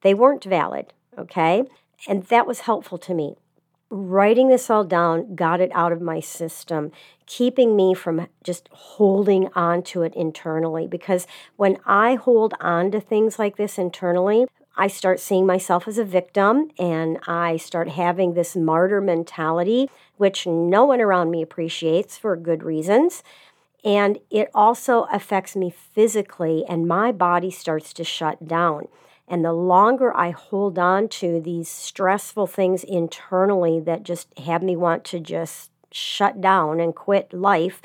they 0.00 0.14
weren't 0.14 0.44
valid. 0.44 0.94
Okay. 1.18 1.64
And 2.08 2.22
that 2.24 2.46
was 2.46 2.60
helpful 2.60 2.96
to 2.98 3.12
me 3.12 3.36
writing 3.88 4.48
this 4.48 4.68
all 4.68 4.84
down 4.84 5.34
got 5.34 5.60
it 5.60 5.70
out 5.72 5.92
of 5.92 6.00
my 6.00 6.20
system, 6.20 6.90
keeping 7.26 7.76
me 7.76 7.94
from 7.94 8.26
just 8.42 8.68
holding 8.72 9.48
on 9.54 9.82
to 9.82 10.02
it 10.02 10.14
internally. 10.14 10.86
Because 10.86 11.26
when 11.56 11.78
I 11.86 12.16
hold 12.16 12.54
on 12.60 12.90
to 12.90 13.00
things 13.00 13.38
like 13.38 13.56
this 13.56 13.78
internally, 13.78 14.46
I 14.76 14.88
start 14.88 15.20
seeing 15.20 15.46
myself 15.46 15.88
as 15.88 15.98
a 15.98 16.04
victim 16.04 16.70
and 16.78 17.18
I 17.26 17.56
start 17.56 17.90
having 17.90 18.34
this 18.34 18.56
martyr 18.56 19.00
mentality, 19.00 19.88
which 20.16 20.46
no 20.46 20.84
one 20.84 21.00
around 21.00 21.30
me 21.30 21.40
appreciates 21.40 22.18
for 22.18 22.36
good 22.36 22.62
reasons. 22.62 23.22
And 23.86 24.18
it 24.30 24.50
also 24.52 25.04
affects 25.12 25.54
me 25.54 25.70
physically, 25.70 26.64
and 26.68 26.88
my 26.88 27.12
body 27.12 27.52
starts 27.52 27.92
to 27.94 28.02
shut 28.02 28.48
down. 28.48 28.88
And 29.28 29.44
the 29.44 29.52
longer 29.52 30.14
I 30.14 30.30
hold 30.30 30.76
on 30.76 31.06
to 31.08 31.40
these 31.40 31.68
stressful 31.68 32.48
things 32.48 32.82
internally 32.82 33.78
that 33.78 34.02
just 34.02 34.36
have 34.40 34.60
me 34.60 34.74
want 34.74 35.04
to 35.04 35.20
just 35.20 35.70
shut 35.92 36.40
down 36.40 36.80
and 36.80 36.96
quit 36.96 37.32
life, 37.32 37.80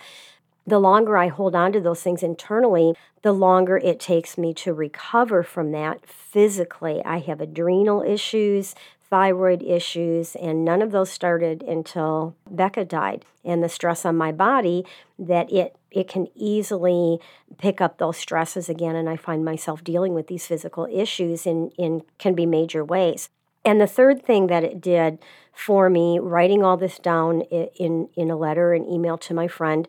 the 0.65 0.79
longer 0.79 1.17
I 1.17 1.27
hold 1.27 1.55
on 1.55 1.71
to 1.73 1.79
those 1.79 2.01
things 2.01 2.23
internally, 2.23 2.95
the 3.21 3.31
longer 3.31 3.77
it 3.77 3.99
takes 3.99 4.39
me 4.39 4.55
to 4.55 4.73
recover 4.73 5.43
from 5.43 5.71
that 5.71 6.07
physically. 6.07 7.03
I 7.05 7.19
have 7.19 7.41
adrenal 7.41 8.01
issues, 8.01 8.73
thyroid 9.11 9.61
issues, 9.61 10.35
and 10.37 10.65
none 10.65 10.81
of 10.81 10.91
those 10.91 11.11
started 11.11 11.61
until 11.61 12.33
Becca 12.49 12.85
died. 12.85 13.25
And 13.43 13.61
the 13.61 13.69
stress 13.69 14.05
on 14.05 14.15
my 14.15 14.31
body 14.31 14.85
that 15.19 15.51
it 15.51 15.75
it 15.91 16.07
can 16.07 16.27
easily 16.33 17.19
pick 17.57 17.81
up 17.81 17.97
those 17.97 18.17
stresses 18.17 18.69
again 18.69 18.95
and 18.95 19.09
I 19.09 19.17
find 19.17 19.43
myself 19.43 19.83
dealing 19.83 20.13
with 20.13 20.27
these 20.27 20.47
physical 20.47 20.87
issues 20.89 21.45
in 21.45 21.71
in 21.77 22.03
can 22.17 22.33
be 22.33 22.45
major 22.45 22.83
ways. 22.83 23.29
And 23.65 23.79
the 23.79 23.87
third 23.87 24.23
thing 24.23 24.47
that 24.47 24.63
it 24.63 24.79
did 24.79 25.19
for 25.53 25.89
me, 25.89 26.17
writing 26.17 26.63
all 26.63 26.77
this 26.77 26.97
down 26.97 27.41
in 27.41 28.09
in 28.15 28.31
a 28.31 28.37
letter 28.37 28.73
and 28.73 28.87
email 28.87 29.17
to 29.19 29.33
my 29.33 29.47
friend, 29.47 29.87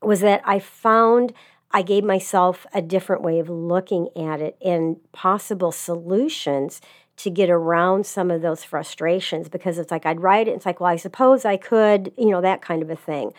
was 0.00 0.20
that 0.20 0.40
I 0.44 0.58
found 0.58 1.32
I 1.72 1.82
gave 1.82 2.04
myself 2.04 2.66
a 2.74 2.82
different 2.82 3.22
way 3.22 3.38
of 3.38 3.48
looking 3.48 4.08
at 4.16 4.40
it 4.40 4.56
and 4.62 4.96
possible 5.12 5.72
solutions 5.72 6.80
to 7.22 7.30
get 7.30 7.50
around 7.50 8.04
some 8.04 8.30
of 8.30 8.42
those 8.42 8.64
frustrations 8.64 9.48
because 9.48 9.78
it's 9.78 9.90
like 9.90 10.04
I'd 10.04 10.20
write 10.20 10.48
it, 10.48 10.52
it's 10.52 10.66
like, 10.66 10.80
well, 10.80 10.90
I 10.90 10.96
suppose 10.96 11.44
I 11.44 11.56
could, 11.56 12.12
you 12.18 12.30
know, 12.30 12.40
that 12.40 12.62
kind 12.62 12.82
of 12.82 12.90
a 12.90 12.96
thing. 12.96 13.32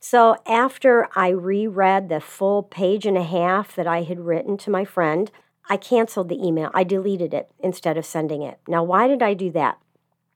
So 0.00 0.36
after 0.46 1.08
I 1.16 1.28
reread 1.28 2.08
the 2.08 2.20
full 2.20 2.62
page 2.62 3.06
and 3.06 3.16
a 3.16 3.22
half 3.22 3.74
that 3.76 3.86
I 3.86 4.02
had 4.02 4.20
written 4.20 4.58
to 4.58 4.70
my 4.70 4.84
friend, 4.84 5.30
I 5.70 5.76
canceled 5.76 6.28
the 6.28 6.44
email. 6.44 6.70
I 6.74 6.84
deleted 6.84 7.32
it 7.32 7.50
instead 7.60 7.96
of 7.96 8.04
sending 8.04 8.42
it. 8.42 8.58
Now, 8.68 8.82
why 8.82 9.06
did 9.06 9.22
I 9.22 9.32
do 9.32 9.50
that? 9.52 9.78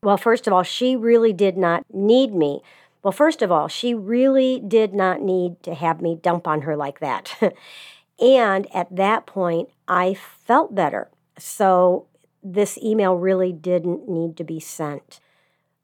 Well, 0.03 0.17
first 0.17 0.47
of 0.47 0.53
all, 0.53 0.63
she 0.63 0.97
really 0.97 1.33
did 1.33 1.57
not 1.57 1.85
need 1.93 2.33
me. 2.33 2.63
Well, 3.03 3.13
first 3.13 3.43
of 3.43 3.53
all, 3.53 3.69
she 3.69 3.93
really 3.93 4.61
did 4.61 4.95
not 4.95 5.21
need 5.21 5.63
to 5.65 5.75
have 5.75 6.01
me 6.01 6.15
dump 6.15 6.47
on 6.47 6.63
her 6.63 6.77
like 6.77 7.01
that. 7.01 7.37
and 8.21 8.73
at 8.75 8.95
that 8.95 9.27
point, 9.27 9.69
I 9.87 10.15
felt 10.15 10.75
better. 10.75 11.09
So 11.39 12.07
this 12.53 12.79
email 12.79 13.17
really 13.17 13.53
didn't 13.53 14.09
need 14.09 14.37
to 14.37 14.45
be 14.45 14.61
sent. 14.61 15.21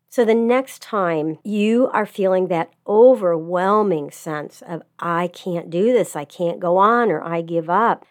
So 0.09 0.25
the 0.25 0.35
next 0.35 0.83
time 0.83 1.39
you 1.43 1.89
are 1.93 2.07
feeling 2.07 2.49
that 2.49 2.73
overwhelming 2.87 4.11
sense 4.11 4.63
of, 4.67 4.83
I 4.99 5.29
can't 5.29 5.71
do 5.71 5.93
this, 5.93 6.15
I 6.15 6.25
can't 6.25 6.61
go 6.61 6.77
on, 6.77 7.11
or 7.11 7.23
I 7.23 7.41
give 7.41 7.71
up, 7.71 8.05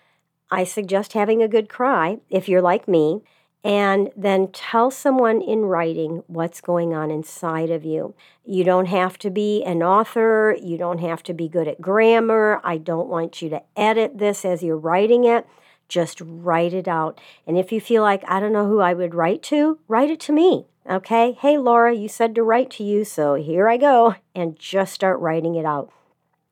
I 0.49 0.63
suggest 0.63 1.13
having 1.13 1.41
a 1.41 1.47
good 1.47 1.69
cry 1.69 2.17
if 2.29 2.49
you're 2.49 2.61
like 2.61 2.87
me, 2.87 3.21
and 3.63 4.09
then 4.17 4.47
tell 4.51 4.89
someone 4.89 5.41
in 5.41 5.61
writing 5.61 6.23
what's 6.25 6.59
going 6.59 6.93
on 6.93 7.11
inside 7.11 7.69
of 7.69 7.85
you. 7.85 8.15
You 8.43 8.63
don't 8.63 8.87
have 8.87 9.19
to 9.19 9.29
be 9.29 9.63
an 9.63 9.83
author, 9.83 10.57
you 10.61 10.77
don't 10.77 10.97
have 10.97 11.21
to 11.23 11.33
be 11.33 11.47
good 11.47 11.67
at 11.67 11.79
grammar. 11.79 12.59
I 12.63 12.79
don't 12.79 13.07
want 13.07 13.41
you 13.41 13.49
to 13.49 13.61
edit 13.77 14.17
this 14.17 14.43
as 14.43 14.63
you're 14.63 14.75
writing 14.75 15.23
it 15.23 15.45
just 15.91 16.21
write 16.23 16.73
it 16.73 16.87
out. 16.87 17.19
And 17.45 17.57
if 17.57 17.71
you 17.71 17.81
feel 17.81 18.01
like, 18.01 18.23
I 18.25 18.39
don't 18.39 18.53
know 18.53 18.65
who 18.65 18.79
I 18.79 18.93
would 18.93 19.13
write 19.13 19.43
to, 19.43 19.77
write 19.89 20.09
it 20.09 20.21
to 20.21 20.31
me. 20.31 20.65
Okay. 20.89 21.33
Hey, 21.33 21.57
Laura, 21.57 21.93
you 21.93 22.07
said 22.07 22.33
to 22.35 22.43
write 22.43 22.71
to 22.71 22.83
you, 22.83 23.03
so 23.03 23.35
here 23.35 23.67
I 23.67 23.77
go. 23.77 24.15
And 24.33 24.57
just 24.57 24.93
start 24.93 25.19
writing 25.19 25.55
it 25.55 25.65
out. 25.65 25.91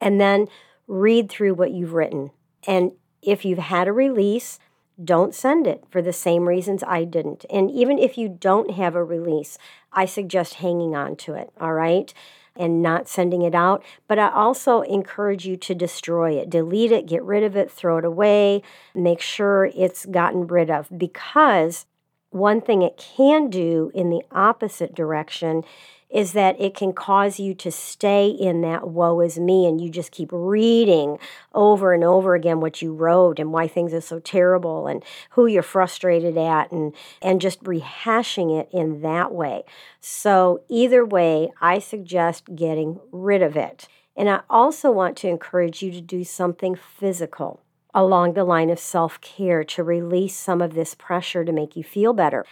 And 0.01 0.19
then 0.19 0.48
read 0.88 1.29
through 1.29 1.53
what 1.53 1.72
you've 1.72 1.93
written. 1.93 2.31
And 2.67 2.91
if 3.22 3.46
you've 3.46 3.60
had 3.60 3.88
a 3.88 3.93
release, 3.93 4.60
don't 5.01 5.34
send 5.34 5.65
it 5.65 5.86
for 5.89 6.01
the 6.01 6.13
same 6.13 6.48
reasons 6.48 6.84
I 6.86 7.05
didn't. 7.05 7.46
And 7.50 7.72
even 7.72 7.98
if 7.98 8.17
you 8.17 8.27
don't 8.27 8.72
have 8.72 8.96
a 8.96 9.03
release, 9.03 9.58
I 9.93 10.05
suggest 10.05 10.55
hanging 10.55 10.96
on 10.96 11.15
to 11.17 11.34
it. 11.36 11.51
All 11.60 11.74
right 11.74 12.13
and 12.56 12.82
not 12.82 13.08
sending 13.08 13.41
it 13.41 13.56
out. 13.56 13.84
But 14.08 14.20
I 14.20 14.29
also 14.29 14.82
encourage 14.82 15.46
you 15.46 15.58
to 15.58 15.75
destroy 15.75 16.34
it, 16.34 16.50
delete 16.50 16.91
it, 16.91 17.08
get 17.08 17.24
rid 17.24 17.44
of 17.44 17.56
it, 17.56 17.72
throw 17.72 17.98
it 17.98 18.06
away, 18.06 18.62
make 18.94 19.22
sure 19.22 19.72
it's 19.75 20.06
gotten 20.06 20.48
rid 20.48 20.70
of. 20.70 20.89
Because 20.96 21.86
one 22.32 22.62
thing 22.62 22.82
it 22.82 22.98
can 22.98 23.50
do 23.50 23.91
in 23.94 24.10
the 24.10 24.22
opposite 24.32 24.94
direction 24.94 25.63
is 26.10 26.34
that 26.34 26.60
it 26.60 26.74
can 26.74 26.92
cause 26.92 27.39
you 27.39 27.54
to 27.54 27.72
stay 27.72 28.28
in 28.28 28.62
that 28.62 28.88
woe 28.88 29.20
is 29.20 29.38
me 29.38 29.68
and 29.68 29.80
you 29.80 29.89
just 29.89 30.12
keep 30.12 30.30
reading 30.32 31.20
over 31.54 31.94
and 31.94 32.04
over 32.04 32.34
again 32.34 32.60
what 32.60 32.82
you 32.82 32.94
wrote 32.94 33.39
and 33.39 33.54
why 33.54 33.68
things 33.68 33.94
are 33.94 34.01
so 34.01 34.20
terrible 34.20 34.88
and 34.88 35.04
who 35.32 35.46
you're 35.46 35.62
frustrated 35.62 36.38
at 36.38 36.72
and 36.72 36.94
and 37.22 37.42
just 37.42 37.63
rehashing 37.63 38.60
it 38.60 38.68
in 38.72 39.01
that 39.01 39.32
way. 39.32 39.63
So 40.01 40.63
either 40.68 41.06
way, 41.06 41.51
I 41.62 41.80
suggest 41.80 42.56
getting 42.56 43.00
rid 43.12 43.44
of 43.44 43.56
it. 43.56 43.88
And 44.16 44.30
I 44.30 44.42
also 44.50 44.92
want 44.92 45.16
to 45.18 45.30
encourage 45.30 45.82
you 45.82 45.92
to 45.92 46.01
do 46.01 46.24
something 46.24 46.75
physical 46.75 47.62
along 47.94 48.34
the 48.34 48.44
line 48.44 48.70
of 48.70 48.80
self-care 48.80 49.63
to 49.63 49.84
release 49.84 50.36
some 50.36 50.62
of 50.62 50.74
this 50.74 50.94
pressure 50.94 51.46
to 51.46 51.51
make 51.51 51.75
you 51.75 51.84
feel 51.84 52.13
better. 52.13 52.46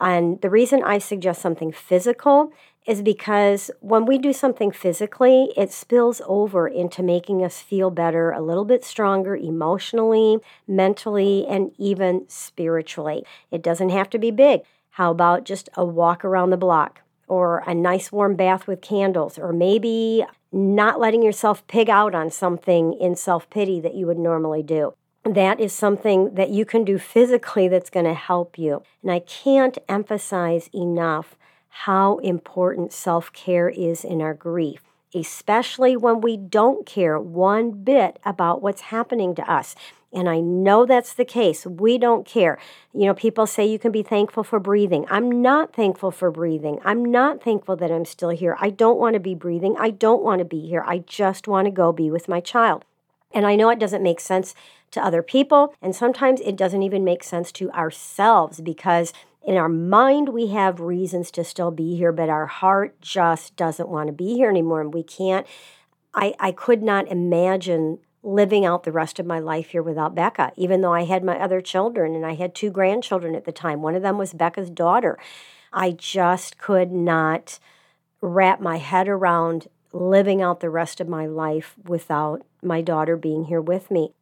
And 0.00 0.40
the 0.40 0.50
reason 0.50 0.82
I 0.82 0.98
suggest 0.98 1.40
something 1.40 1.72
physical 1.72 2.52
is 2.86 3.02
because 3.02 3.70
when 3.80 4.04
we 4.04 4.18
do 4.18 4.32
something 4.32 4.70
physically, 4.70 5.52
it 5.56 5.72
spills 5.72 6.20
over 6.26 6.68
into 6.68 7.02
making 7.02 7.42
us 7.42 7.60
feel 7.60 7.90
better, 7.90 8.30
a 8.30 8.42
little 8.42 8.64
bit 8.64 8.84
stronger 8.84 9.34
emotionally, 9.34 10.38
mentally, 10.68 11.46
and 11.48 11.72
even 11.78 12.24
spiritually. 12.28 13.24
It 13.50 13.62
doesn't 13.62 13.90
have 13.90 14.10
to 14.10 14.18
be 14.18 14.30
big. 14.30 14.62
How 14.90 15.10
about 15.10 15.44
just 15.44 15.68
a 15.74 15.84
walk 15.84 16.24
around 16.24 16.50
the 16.50 16.56
block? 16.56 17.00
Or 17.26 17.64
a 17.66 17.74
nice 17.74 18.12
warm 18.12 18.36
bath 18.36 18.66
with 18.66 18.82
candles, 18.82 19.38
or 19.38 19.50
maybe 19.50 20.26
not 20.52 21.00
letting 21.00 21.22
yourself 21.22 21.66
pig 21.66 21.88
out 21.88 22.14
on 22.14 22.30
something 22.30 22.92
in 22.92 23.16
self 23.16 23.48
pity 23.48 23.80
that 23.80 23.94
you 23.94 24.06
would 24.06 24.18
normally 24.18 24.62
do 24.62 24.92
that 25.24 25.58
is 25.58 25.72
something 25.72 26.34
that 26.34 26.50
you 26.50 26.64
can 26.64 26.84
do 26.84 26.98
physically 26.98 27.66
that's 27.66 27.90
going 27.90 28.04
to 28.04 28.14
help 28.14 28.58
you. 28.58 28.82
And 29.02 29.10
I 29.10 29.20
can't 29.20 29.78
emphasize 29.88 30.68
enough 30.74 31.36
how 31.78 32.18
important 32.18 32.92
self 32.92 33.32
care 33.32 33.68
is 33.68 34.04
in 34.04 34.22
our 34.22 34.32
grief, 34.32 34.80
especially 35.12 35.96
when 35.96 36.20
we 36.20 36.36
don't 36.36 36.86
care 36.86 37.18
one 37.18 37.72
bit 37.72 38.20
about 38.24 38.62
what's 38.62 38.82
happening 38.82 39.34
to 39.34 39.50
us. 39.50 39.74
And 40.12 40.28
I 40.28 40.38
know 40.38 40.86
that's 40.86 41.12
the 41.12 41.24
case. 41.24 41.66
We 41.66 41.98
don't 41.98 42.24
care. 42.24 42.60
You 42.92 43.06
know, 43.06 43.14
people 43.14 43.48
say 43.48 43.66
you 43.66 43.80
can 43.80 43.90
be 43.90 44.04
thankful 44.04 44.44
for 44.44 44.60
breathing. 44.60 45.04
I'm 45.10 45.42
not 45.42 45.74
thankful 45.74 46.12
for 46.12 46.30
breathing. 46.30 46.78
I'm 46.84 47.04
not 47.04 47.42
thankful 47.42 47.74
that 47.76 47.90
I'm 47.90 48.04
still 48.04 48.30
here. 48.30 48.56
I 48.60 48.70
don't 48.70 49.00
want 49.00 49.14
to 49.14 49.20
be 49.20 49.34
breathing. 49.34 49.74
I 49.76 49.90
don't 49.90 50.22
want 50.22 50.38
to 50.38 50.44
be 50.44 50.60
here. 50.60 50.84
I 50.86 50.98
just 50.98 51.48
want 51.48 51.66
to 51.66 51.72
go 51.72 51.90
be 51.90 52.08
with 52.08 52.28
my 52.28 52.38
child. 52.38 52.84
And 53.32 53.44
I 53.44 53.56
know 53.56 53.68
it 53.70 53.80
doesn't 53.80 54.02
make 54.02 54.20
sense 54.20 54.54
to 54.92 55.04
other 55.04 55.24
people. 55.24 55.74
And 55.82 55.94
sometimes 55.94 56.40
it 56.40 56.54
doesn't 56.54 56.84
even 56.84 57.02
make 57.02 57.24
sense 57.24 57.50
to 57.52 57.68
ourselves 57.72 58.60
because 58.60 59.12
in 59.44 59.56
our 59.56 59.68
mind 59.68 60.30
we 60.30 60.48
have 60.48 60.80
reasons 60.80 61.30
to 61.32 61.44
still 61.44 61.70
be 61.70 61.96
here, 61.96 62.12
but 62.12 62.28
our 62.28 62.46
heart 62.46 63.00
just 63.00 63.56
doesn't 63.56 63.88
want 63.88 64.06
to 64.08 64.12
be 64.12 64.34
here 64.34 64.50
anymore. 64.50 64.80
And 64.80 64.92
we 64.92 65.02
can't 65.02 65.46
I, 66.14 66.34
I 66.38 66.52
could 66.52 66.82
not 66.82 67.08
imagine 67.08 67.98
living 68.22 68.64
out 68.64 68.84
the 68.84 68.92
rest 68.92 69.18
of 69.18 69.26
my 69.26 69.38
life 69.38 69.70
here 69.70 69.82
without 69.82 70.14
Becca, 70.14 70.52
even 70.56 70.80
though 70.80 70.94
I 70.94 71.04
had 71.04 71.22
my 71.22 71.38
other 71.38 71.60
children 71.60 72.14
and 72.14 72.24
I 72.24 72.34
had 72.34 72.54
two 72.54 72.70
grandchildren 72.70 73.34
at 73.34 73.44
the 73.44 73.52
time. 73.52 73.82
One 73.82 73.94
of 73.94 74.02
them 74.02 74.16
was 74.16 74.32
Becca's 74.32 74.70
daughter. 74.70 75.18
I 75.72 75.90
just 75.90 76.56
could 76.56 76.90
not 76.90 77.58
wrap 78.20 78.60
my 78.60 78.78
head 78.78 79.08
around 79.08 79.68
living 79.92 80.40
out 80.40 80.60
the 80.60 80.70
rest 80.70 81.00
of 81.00 81.08
my 81.08 81.26
life 81.26 81.74
without 81.84 82.42
my 82.62 82.80
daughter 82.80 83.16
being 83.16 83.44
here 83.44 83.60
with 83.60 83.90
me. 83.90 84.12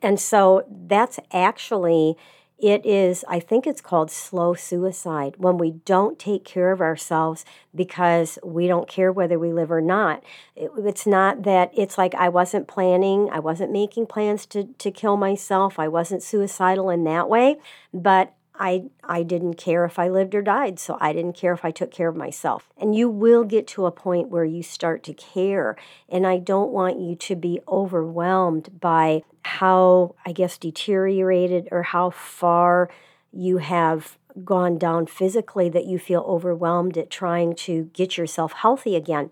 And 0.00 0.18
so 0.18 0.64
that's 0.68 1.20
actually 1.32 2.16
it 2.62 2.86
is, 2.86 3.24
I 3.28 3.40
think 3.40 3.66
it's 3.66 3.80
called 3.80 4.08
slow 4.08 4.54
suicide 4.54 5.34
when 5.36 5.58
we 5.58 5.72
don't 5.84 6.16
take 6.16 6.44
care 6.44 6.70
of 6.70 6.80
ourselves 6.80 7.44
because 7.74 8.38
we 8.44 8.68
don't 8.68 8.88
care 8.88 9.10
whether 9.10 9.36
we 9.36 9.52
live 9.52 9.72
or 9.72 9.80
not. 9.80 10.22
It, 10.54 10.70
it's 10.78 11.04
not 11.04 11.42
that 11.42 11.72
it's 11.76 11.98
like 11.98 12.14
I 12.14 12.28
wasn't 12.28 12.68
planning, 12.68 13.28
I 13.32 13.40
wasn't 13.40 13.72
making 13.72 14.06
plans 14.06 14.46
to, 14.46 14.68
to 14.78 14.90
kill 14.92 15.16
myself, 15.16 15.80
I 15.80 15.88
wasn't 15.88 16.22
suicidal 16.22 16.88
in 16.88 17.02
that 17.02 17.28
way, 17.28 17.56
but 17.92 18.32
I 18.54 18.84
I 19.02 19.22
didn't 19.22 19.54
care 19.54 19.84
if 19.84 19.98
I 19.98 20.08
lived 20.08 20.34
or 20.34 20.42
died, 20.42 20.78
so 20.78 20.98
I 21.00 21.12
didn't 21.12 21.36
care 21.36 21.52
if 21.52 21.64
I 21.64 21.70
took 21.70 21.90
care 21.90 22.08
of 22.08 22.16
myself. 22.16 22.68
And 22.76 22.94
you 22.94 23.08
will 23.08 23.44
get 23.44 23.66
to 23.68 23.86
a 23.86 23.90
point 23.90 24.28
where 24.28 24.44
you 24.44 24.62
start 24.62 25.02
to 25.04 25.14
care, 25.14 25.76
and 26.08 26.26
I 26.26 26.38
don't 26.38 26.70
want 26.70 27.00
you 27.00 27.16
to 27.16 27.36
be 27.36 27.60
overwhelmed 27.66 28.80
by 28.80 29.22
how 29.44 30.14
I 30.26 30.32
guess 30.32 30.58
deteriorated 30.58 31.68
or 31.70 31.82
how 31.82 32.10
far 32.10 32.90
you 33.32 33.58
have 33.58 34.18
gone 34.44 34.78
down 34.78 35.06
physically 35.06 35.68
that 35.68 35.86
you 35.86 35.98
feel 35.98 36.24
overwhelmed 36.26 36.96
at 36.96 37.10
trying 37.10 37.54
to 37.54 37.90
get 37.92 38.16
yourself 38.16 38.52
healthy 38.52 38.96
again. 38.96 39.30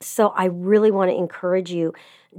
So 0.00 0.28
I 0.30 0.46
really 0.46 0.90
want 0.90 1.10
to 1.10 1.16
encourage 1.16 1.70
you 1.70 1.94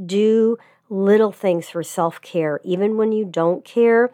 do 0.06 0.58
little 0.90 1.32
things 1.32 1.70
for 1.70 1.84
self-care 1.84 2.62
even 2.64 2.98
when 2.98 3.12
you 3.12 3.26
don't 3.26 3.66
care 3.66 4.12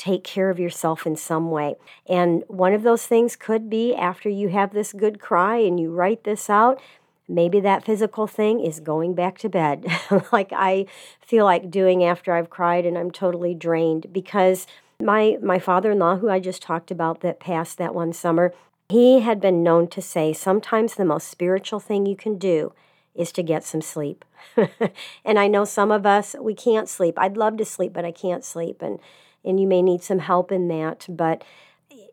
take 0.00 0.24
care 0.24 0.48
of 0.48 0.58
yourself 0.58 1.06
in 1.06 1.14
some 1.14 1.50
way. 1.50 1.74
And 2.08 2.42
one 2.48 2.72
of 2.72 2.82
those 2.82 3.06
things 3.06 3.36
could 3.36 3.68
be 3.68 3.94
after 3.94 4.30
you 4.30 4.48
have 4.48 4.72
this 4.72 4.94
good 4.94 5.20
cry 5.20 5.58
and 5.58 5.78
you 5.78 5.90
write 5.90 6.24
this 6.24 6.48
out, 6.48 6.80
maybe 7.28 7.60
that 7.60 7.84
physical 7.84 8.26
thing 8.26 8.60
is 8.60 8.80
going 8.80 9.14
back 9.14 9.36
to 9.38 9.50
bed, 9.50 9.84
like 10.32 10.52
I 10.56 10.86
feel 11.20 11.44
like 11.44 11.70
doing 11.70 12.02
after 12.02 12.32
I've 12.32 12.48
cried 12.48 12.86
and 12.86 12.96
I'm 12.96 13.10
totally 13.10 13.52
drained 13.54 14.10
because 14.10 14.66
my 15.02 15.36
my 15.42 15.58
father-in-law 15.58 16.16
who 16.16 16.30
I 16.30 16.40
just 16.40 16.62
talked 16.62 16.90
about 16.90 17.20
that 17.20 17.38
passed 17.38 17.76
that 17.76 17.94
one 17.94 18.14
summer, 18.14 18.54
he 18.88 19.20
had 19.20 19.38
been 19.38 19.62
known 19.62 19.86
to 19.88 20.00
say 20.00 20.32
sometimes 20.32 20.94
the 20.94 21.04
most 21.04 21.28
spiritual 21.28 21.78
thing 21.78 22.06
you 22.06 22.16
can 22.16 22.38
do 22.38 22.72
is 23.14 23.32
to 23.32 23.42
get 23.42 23.64
some 23.64 23.82
sleep. 23.82 24.24
and 25.26 25.38
I 25.38 25.46
know 25.46 25.66
some 25.66 25.90
of 25.92 26.06
us 26.06 26.34
we 26.40 26.54
can't 26.54 26.88
sleep. 26.88 27.18
I'd 27.18 27.36
love 27.36 27.58
to 27.58 27.66
sleep, 27.66 27.92
but 27.92 28.06
I 28.06 28.12
can't 28.12 28.46
sleep 28.46 28.80
and 28.80 28.98
and 29.44 29.60
you 29.60 29.66
may 29.66 29.82
need 29.82 30.02
some 30.02 30.20
help 30.20 30.52
in 30.52 30.68
that. 30.68 31.06
But 31.08 31.44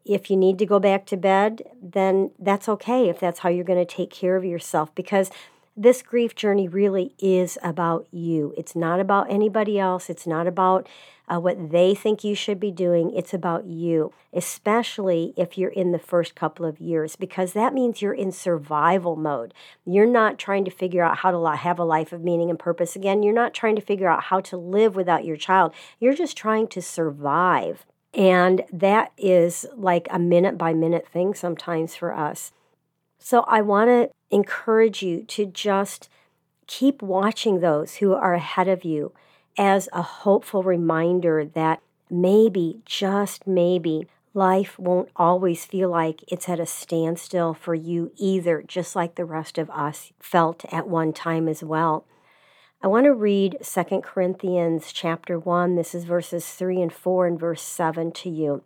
if 0.06 0.30
you 0.30 0.38
need 0.38 0.58
to 0.60 0.66
go 0.66 0.80
back 0.80 1.06
to 1.08 1.18
bed, 1.18 1.64
then 1.82 2.32
that's 2.40 2.70
okay 2.70 3.10
if 3.10 3.20
that's 3.20 3.40
how 3.40 3.50
you're 3.50 3.66
going 3.66 3.86
to 3.86 3.96
take 3.96 4.10
care 4.10 4.36
of 4.36 4.46
yourself 4.46 4.94
because 4.96 5.30
this 5.76 6.02
grief 6.02 6.34
journey 6.34 6.68
really 6.68 7.14
is 7.20 7.58
about 7.62 8.08
you. 8.12 8.54
It's 8.58 8.76
not 8.76 9.00
about 9.00 9.30
anybody 9.30 9.78
else. 9.78 10.10
It's 10.10 10.26
not 10.26 10.48
about 10.48 10.88
uh, 11.28 11.40
what 11.40 11.72
they 11.72 11.94
think 11.94 12.24
you 12.24 12.34
should 12.34 12.60
be 12.60 12.72
doing. 12.72 13.14
It's 13.14 13.34
about 13.34 13.66
you, 13.66 14.14
especially 14.34 15.34
if 15.36 15.58
you're 15.58 15.70
in 15.70 15.92
the 15.92 16.00
first 16.00 16.36
couple 16.36 16.66
of 16.66 16.80
years, 16.80 17.16
because 17.16 17.54
that 17.54 17.74
means 17.74 18.02
you're 18.02 18.14
in 18.14 18.32
survival 18.32 19.16
mode. 19.16 19.54
You're 19.86 20.06
not 20.06 20.38
trying 20.38 20.64
to 20.66 20.72
figure 20.72 21.04
out 21.04 21.18
how 21.18 21.32
to 21.32 21.58
have 21.58 21.80
a 21.80 21.84
life 21.84 22.14
of 22.14 22.24
meaning 22.24 22.50
and 22.50 22.58
purpose 22.58 22.96
again. 22.96 23.24
You're 23.24 23.34
not 23.34 23.54
trying 23.54 23.76
to 23.76 23.82
figure 23.82 24.08
out 24.08 24.24
how 24.24 24.40
to 24.42 24.58
live 24.58 24.96
without 24.96 25.26
your 25.26 25.38
child. 25.38 25.74
You're 26.00 26.16
just 26.16 26.38
trying 26.38 26.68
to 26.70 26.82
survive. 26.82 27.86
And 28.14 28.64
that 28.72 29.12
is 29.18 29.66
like 29.76 30.08
a 30.10 30.20
minute 30.20 30.58
by 30.58 30.74
minute 30.74 31.08
thing 31.08 31.34
sometimes 31.34 31.96
for 31.96 32.14
us. 32.14 32.54
So 33.20 33.42
I 33.42 33.62
want 33.62 33.90
to 33.90 34.10
encourage 34.32 35.04
you 35.04 35.24
to 35.24 35.46
just 35.46 36.10
keep 36.68 37.02
watching 37.02 37.60
those 37.60 37.96
who 37.96 38.14
are 38.14 38.34
ahead 38.34 38.68
of 38.68 38.86
you 38.86 39.14
as 39.58 39.90
a 39.94 40.02
hopeful 40.02 40.64
reminder 40.64 41.46
that 41.46 41.82
maybe, 42.10 42.82
just 42.86 43.48
maybe, 43.48 44.08
life 44.34 44.78
won't 44.78 45.10
always 45.16 45.66
feel 45.66 45.90
like 45.90 46.24
it's 46.28 46.48
at 46.48 46.60
a 46.60 46.66
standstill 46.66 47.54
for 47.54 47.74
you 47.74 48.12
either, 48.18 48.64
just 48.66 48.96
like 48.96 49.16
the 49.16 49.26
rest 49.26 49.58
of 49.58 49.70
us 49.72 50.12
felt 50.20 50.64
at 50.72 50.88
one 50.88 51.12
time 51.12 51.48
as 51.48 51.64
well. 51.64 52.06
I 52.82 52.88
want 52.88 53.06
to 53.06 53.14
read 53.14 53.58
2 53.64 54.02
Corinthians 54.02 54.94
chapter 54.94 55.40
1. 55.40 55.76
This 55.76 55.96
is 55.96 56.04
verses 56.04 56.48
3 56.50 56.80
and 56.82 56.94
4 56.94 57.26
and 57.26 57.40
verse 57.40 57.64
7 57.64 58.12
to 58.12 58.30
you. 58.30 58.64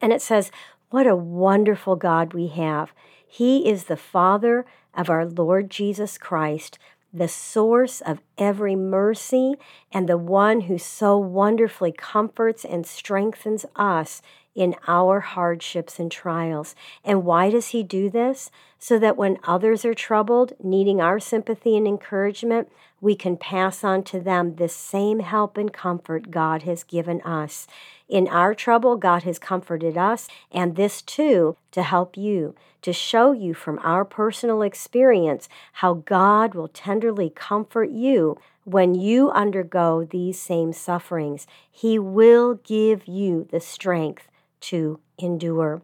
And 0.00 0.12
it 0.12 0.20
says, 0.20 0.50
What 0.90 1.06
a 1.06 1.16
wonderful 1.16 1.96
God 1.96 2.34
we 2.34 2.48
have. 2.48 2.92
He 3.26 3.68
is 3.68 3.84
the 3.84 3.96
Father 3.96 4.66
of 4.92 5.08
our 5.08 5.24
Lord 5.24 5.70
Jesus 5.70 6.18
Christ, 6.18 6.78
the 7.12 7.28
source 7.28 8.02
of 8.02 8.20
every 8.36 8.76
mercy, 8.76 9.54
and 9.96 10.10
the 10.10 10.18
one 10.18 10.60
who 10.60 10.76
so 10.76 11.16
wonderfully 11.16 11.90
comforts 11.90 12.66
and 12.66 12.86
strengthens 12.86 13.64
us 13.76 14.20
in 14.54 14.74
our 14.86 15.20
hardships 15.20 15.98
and 15.98 16.12
trials. 16.12 16.74
And 17.02 17.24
why 17.24 17.48
does 17.48 17.68
He 17.68 17.82
do 17.82 18.10
this? 18.10 18.50
So 18.78 18.98
that 18.98 19.16
when 19.16 19.38
others 19.44 19.86
are 19.86 19.94
troubled, 19.94 20.52
needing 20.62 21.00
our 21.00 21.18
sympathy 21.18 21.78
and 21.78 21.88
encouragement, 21.88 22.70
we 23.00 23.16
can 23.16 23.38
pass 23.38 23.82
on 23.82 24.02
to 24.04 24.20
them 24.20 24.56
the 24.56 24.68
same 24.68 25.20
help 25.20 25.56
and 25.56 25.72
comfort 25.72 26.30
God 26.30 26.64
has 26.64 26.84
given 26.84 27.22
us. 27.22 27.66
In 28.06 28.28
our 28.28 28.54
trouble, 28.54 28.96
God 28.96 29.22
has 29.22 29.38
comforted 29.38 29.96
us, 29.96 30.28
and 30.52 30.76
this 30.76 31.00
too 31.00 31.56
to 31.70 31.82
help 31.82 32.18
you, 32.18 32.54
to 32.82 32.92
show 32.92 33.32
you 33.32 33.54
from 33.54 33.80
our 33.82 34.04
personal 34.04 34.60
experience 34.60 35.48
how 35.72 35.94
God 35.94 36.54
will 36.54 36.68
tenderly 36.68 37.30
comfort 37.30 37.88
you 37.88 38.36
when 38.66 38.96
you 38.96 39.30
undergo 39.30 40.04
these 40.04 40.40
same 40.40 40.72
sufferings. 40.72 41.46
He 41.70 42.00
will 42.00 42.54
give 42.54 43.06
you 43.06 43.46
the 43.50 43.60
strength 43.60 44.28
to 44.62 44.98
endure. 45.18 45.82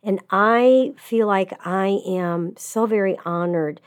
And 0.00 0.20
I 0.30 0.92
feel 0.96 1.26
like 1.26 1.52
I 1.66 2.00
am 2.06 2.54
so 2.56 2.86
very 2.86 3.18
honored 3.24 3.80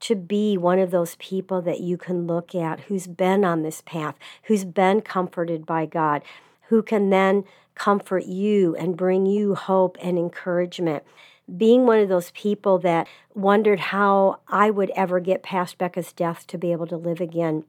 to 0.00 0.16
be 0.16 0.58
one 0.58 0.80
of 0.80 0.90
those 0.90 1.14
people 1.20 1.62
that 1.62 1.80
you 1.80 1.96
can 1.96 2.26
look 2.26 2.52
at 2.52 2.80
who's 2.80 3.06
been 3.06 3.44
on 3.44 3.62
this 3.62 3.80
path, 3.80 4.16
who's 4.44 4.64
been 4.64 5.00
comforted 5.00 5.64
by 5.64 5.86
God, 5.86 6.20
who 6.68 6.82
can 6.82 7.10
then 7.10 7.44
comfort 7.76 8.24
you 8.24 8.74
and 8.74 8.96
bring 8.96 9.24
you 9.24 9.54
hope 9.54 9.96
and 10.02 10.18
encouragement. 10.18 11.04
Being 11.54 11.86
one 11.86 12.00
of 12.00 12.08
those 12.08 12.30
people 12.30 12.78
that 12.78 13.06
wondered 13.34 13.80
how 13.80 14.40
I 14.48 14.70
would 14.70 14.90
ever 14.96 15.20
get 15.20 15.42
past 15.42 15.78
Becca's 15.78 16.12
death 16.12 16.46
to 16.48 16.58
be 16.58 16.72
able 16.72 16.86
to 16.86 16.96
live 16.96 17.20
again. 17.20 17.64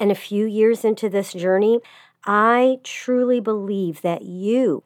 And 0.00 0.10
a 0.10 0.16
few 0.16 0.46
years 0.46 0.84
into 0.84 1.08
this 1.08 1.32
journey, 1.32 1.80
I 2.24 2.78
truly 2.82 3.40
believe 3.40 4.02
that 4.02 4.22
you 4.22 4.82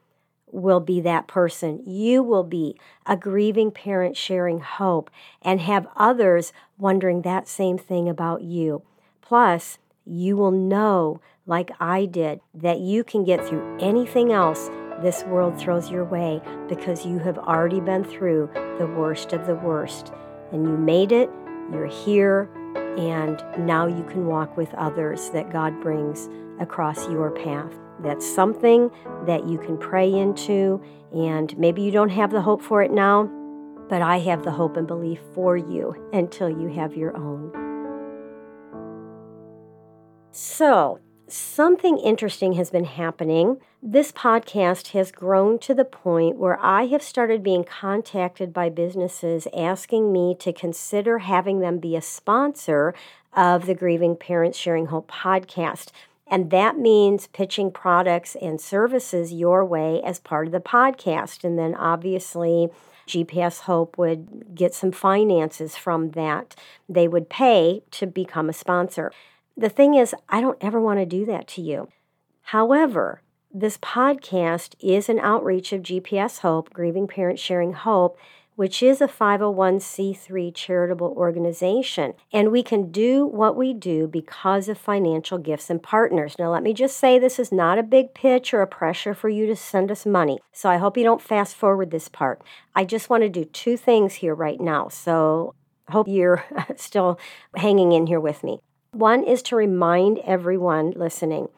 will 0.51 0.81
be 0.81 1.01
that 1.01 1.27
person. 1.27 1.83
You 1.87 2.23
will 2.23 2.45
be 2.45 2.79
a 3.07 3.17
grieving 3.17 3.71
parent 3.71 4.17
sharing 4.17 4.61
hope 4.61 5.11
and 5.43 5.61
have 5.61 5.89
others 5.97 6.53
wondering 6.77 7.23
that 7.23 7.49
same 7.49 7.79
thing 7.79 8.09
about 8.09 8.43
you. 8.43 8.83
Plus, 9.21 9.79
you 10.05 10.37
will 10.37 10.51
know, 10.51 11.21
like 11.47 11.71
I 11.81 12.07
did, 12.07 12.41
that 12.55 12.81
you 12.81 13.05
can 13.05 13.25
get 13.25 13.45
through 13.45 13.79
anything 13.79 14.33
else 14.33 14.71
this 15.03 15.23
world 15.25 15.59
throws 15.59 15.91
your 15.91 16.05
way 16.05 16.41
because 16.69 17.07
you 17.07 17.19
have 17.19 17.39
already 17.39 17.81
been 17.81 18.05
through 18.05 18.51
the 18.79 18.87
worst 18.87 19.33
of 19.33 19.47
the 19.47 19.55
worst. 19.55 20.13
And 20.53 20.65
you 20.65 20.77
made 20.77 21.13
it, 21.13 21.31
you're 21.73 21.87
here, 21.87 22.51
and 22.99 23.43
now 23.59 23.87
you 23.87 24.05
can 24.05 24.27
walk 24.27 24.57
with 24.57 24.73
others 24.75 25.31
that 25.31 25.51
God 25.51 25.81
brings 25.81 26.29
across 26.61 27.09
your 27.09 27.31
path. 27.31 27.73
That's 28.01 28.27
something 28.27 28.91
that 29.27 29.49
you 29.49 29.59
can 29.59 29.77
pray 29.77 30.13
into, 30.13 30.83
and 31.13 31.57
maybe 31.59 31.83
you 31.83 31.91
don't 31.91 32.09
have 32.11 32.31
the 32.31 32.43
hope 32.43 32.63
for 32.63 32.83
it 32.83 32.91
now, 32.91 33.31
but 33.89 34.03
I 34.03 34.19
have 34.19 34.45
the 34.45 34.51
hope 34.51 34.77
and 34.77 34.87
belief 34.87 35.21
for 35.35 35.57
you 35.57 36.09
until 36.13 36.49
you 36.49 36.69
have 36.69 36.97
your 36.97 37.17
own. 37.17 37.53
So, 40.31 41.01
something 41.27 41.99
interesting 41.99 42.53
has 42.55 42.71
been 42.71 42.85
happening. 42.85 43.59
This 43.83 44.11
podcast 44.11 44.89
has 44.89 45.13
grown 45.13 45.61
to 45.61 45.73
the 45.73 45.85
point 45.85 46.37
where 46.37 46.59
I 46.61 46.87
have 46.87 47.03
started 47.03 47.45
being 47.45 47.63
contacted 47.63 48.53
by 48.53 48.71
businesses 48.71 49.47
asking 49.57 50.13
me 50.13 50.35
to 50.41 50.53
consider 50.53 51.19
having 51.19 51.61
them 51.61 51.79
be 51.79 51.95
a 51.95 52.03
sponsor 52.03 52.93
of 53.35 53.67
the 53.67 53.77
Grieving 53.77 54.17
Parents 54.17 54.59
Sharing 54.59 54.87
Hope 54.87 55.09
podcast. 55.09 55.93
And 56.27 56.51
that 56.51 56.77
means 56.77 57.29
pitching 57.29 57.71
products 57.71 58.35
and 58.43 58.61
services 58.61 59.33
your 59.33 59.65
way 59.65 60.03
as 60.03 60.19
part 60.19 60.47
of 60.47 60.53
the 60.53 60.59
podcast. 60.59 61.45
And 61.45 61.57
then 61.57 61.77
obviously, 61.77 62.71
GPS 63.07 63.61
Hope 63.61 63.97
would 63.97 64.57
get 64.57 64.75
some 64.75 64.91
finances 64.91 65.77
from 65.77 66.11
that. 66.11 66.57
They 66.89 67.07
would 67.07 67.31
pay 67.31 67.85
to 67.93 68.09
become 68.09 68.49
a 68.49 68.53
sponsor. 68.53 69.13
The 69.57 69.71
thing 69.71 69.95
is, 69.95 70.17
I 70.29 70.41
don't 70.41 70.59
ever 70.61 70.81
want 70.81 70.99
to 70.99 71.07
do 71.07 71.25
that 71.27 71.47
to 71.49 71.63
you. 71.63 71.89
However, 72.43 73.23
this 73.53 73.79
podcast 73.79 74.75
is 74.81 75.09
an 75.09 75.19
outreach 75.19 75.73
of 75.73 75.83
GPS 75.83 76.41
Hope, 76.41 76.73
Grieving 76.73 77.07
Parents 77.07 77.41
Sharing 77.41 77.73
Hope, 77.73 78.19
which 78.57 78.83
is 78.83 79.01
a 79.01 79.07
501c3 79.07 80.55
charitable 80.55 81.15
organization. 81.17 82.15
And 82.33 82.51
we 82.51 82.63
can 82.63 82.91
do 82.91 83.25
what 83.25 83.57
we 83.57 83.73
do 83.73 84.07
because 84.07 84.69
of 84.69 84.77
financial 84.77 85.39
gifts 85.39 85.71
and 85.71 85.83
partners. 85.83 86.35
Now, 86.39 86.51
let 86.51 86.63
me 86.63 86.75
just 86.75 86.97
say 86.99 87.19
this 87.19 87.39
is 87.39 87.53
not 87.53 87.79
a 87.79 87.85
big 87.85 88.15
pitch 88.15 88.53
or 88.53 88.61
a 88.61 88.67
pressure 88.67 89.15
for 89.15 89.29
you 89.29 89.47
to 89.47 89.57
send 89.57 89.91
us 89.91 90.05
money. 90.05 90.41
So 90.53 90.69
I 90.69 90.77
hope 90.77 90.97
you 90.97 91.05
don't 91.05 91.23
fast 91.23 91.55
forward 91.55 91.91
this 91.91 92.09
part. 92.09 92.43
I 92.75 92.85
just 92.85 93.09
want 93.09 93.23
to 93.23 93.29
do 93.29 93.45
two 93.45 93.77
things 93.77 94.15
here 94.15 94.35
right 94.35 94.61
now. 94.61 94.89
So 94.89 95.55
hope 95.89 96.09
you're 96.09 96.45
still 96.77 97.19
hanging 97.55 97.93
in 97.93 98.09
here 98.09 98.21
with 98.21 98.43
me. 98.43 98.61
One 98.91 99.23
is 99.23 99.41
to 99.43 99.57
remind 99.57 100.19
everyone 100.19 100.91
listening 100.97 101.49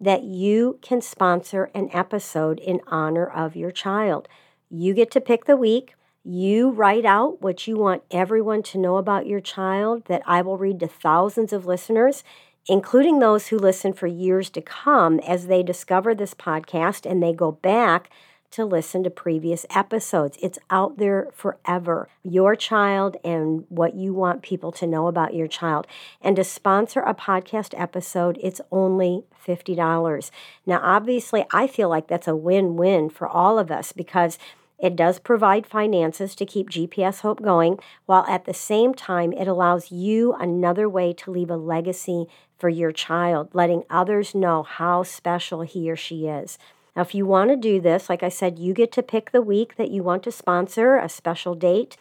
that 0.00 0.22
you 0.22 0.78
can 0.82 1.00
sponsor 1.00 1.70
an 1.74 1.90
episode 1.92 2.58
in 2.60 2.80
honor 2.86 3.26
of 3.26 3.56
your 3.56 3.70
child. 3.70 4.28
You 4.70 4.94
get 4.94 5.10
to 5.12 5.20
pick 5.20 5.46
the 5.46 5.56
week. 5.56 5.94
You 6.24 6.70
write 6.70 7.04
out 7.04 7.40
what 7.40 7.66
you 7.66 7.76
want 7.76 8.02
everyone 8.10 8.62
to 8.64 8.78
know 8.78 8.96
about 8.96 9.26
your 9.26 9.40
child 9.40 10.04
that 10.06 10.22
I 10.26 10.42
will 10.42 10.58
read 10.58 10.80
to 10.80 10.88
thousands 10.88 11.52
of 11.52 11.66
listeners, 11.66 12.22
including 12.68 13.18
those 13.18 13.48
who 13.48 13.58
listen 13.58 13.92
for 13.92 14.06
years 14.06 14.50
to 14.50 14.60
come 14.60 15.20
as 15.20 15.46
they 15.46 15.62
discover 15.62 16.14
this 16.14 16.34
podcast 16.34 17.10
and 17.10 17.22
they 17.22 17.32
go 17.32 17.52
back 17.52 18.10
to 18.50 18.64
listen 18.64 19.02
to 19.04 19.10
previous 19.10 19.66
episodes. 19.74 20.38
It's 20.42 20.58
out 20.70 20.98
there 20.98 21.28
forever. 21.32 22.08
Your 22.22 22.56
child 22.56 23.16
and 23.24 23.64
what 23.68 23.94
you 23.94 24.14
want 24.14 24.42
people 24.42 24.72
to 24.72 24.86
know 24.86 25.06
about 25.06 25.34
your 25.34 25.48
child. 25.48 25.86
And 26.20 26.36
to 26.36 26.44
sponsor 26.44 27.00
a 27.00 27.14
podcast 27.14 27.78
episode, 27.78 28.38
it's 28.42 28.60
only 28.72 29.24
$50. 29.46 30.30
Now, 30.66 30.80
obviously, 30.82 31.44
I 31.52 31.66
feel 31.66 31.88
like 31.88 32.08
that's 32.08 32.28
a 32.28 32.36
win 32.36 32.76
win 32.76 33.10
for 33.10 33.28
all 33.28 33.58
of 33.58 33.70
us 33.70 33.92
because 33.92 34.38
it 34.78 34.94
does 34.94 35.18
provide 35.18 35.66
finances 35.66 36.36
to 36.36 36.46
keep 36.46 36.70
GPS 36.70 37.20
Hope 37.20 37.42
going, 37.42 37.80
while 38.06 38.24
at 38.28 38.44
the 38.44 38.54
same 38.54 38.94
time, 38.94 39.32
it 39.32 39.48
allows 39.48 39.90
you 39.90 40.34
another 40.34 40.88
way 40.88 41.12
to 41.14 41.32
leave 41.32 41.50
a 41.50 41.56
legacy 41.56 42.26
for 42.56 42.68
your 42.68 42.92
child, 42.92 43.48
letting 43.52 43.82
others 43.90 44.34
know 44.34 44.62
how 44.62 45.02
special 45.02 45.62
he 45.62 45.90
or 45.90 45.96
she 45.96 46.28
is. 46.28 46.58
Now, 46.98 47.02
if 47.02 47.14
you 47.14 47.26
want 47.26 47.50
to 47.50 47.56
do 47.56 47.80
this, 47.80 48.08
like 48.08 48.24
I 48.24 48.28
said, 48.28 48.58
you 48.58 48.74
get 48.74 48.90
to 48.90 49.04
pick 49.04 49.30
the 49.30 49.40
week 49.40 49.76
that 49.76 49.92
you 49.92 50.02
want 50.02 50.24
to 50.24 50.32
sponsor 50.32 50.96
a 50.96 51.08
special 51.08 51.54
date. 51.54 51.96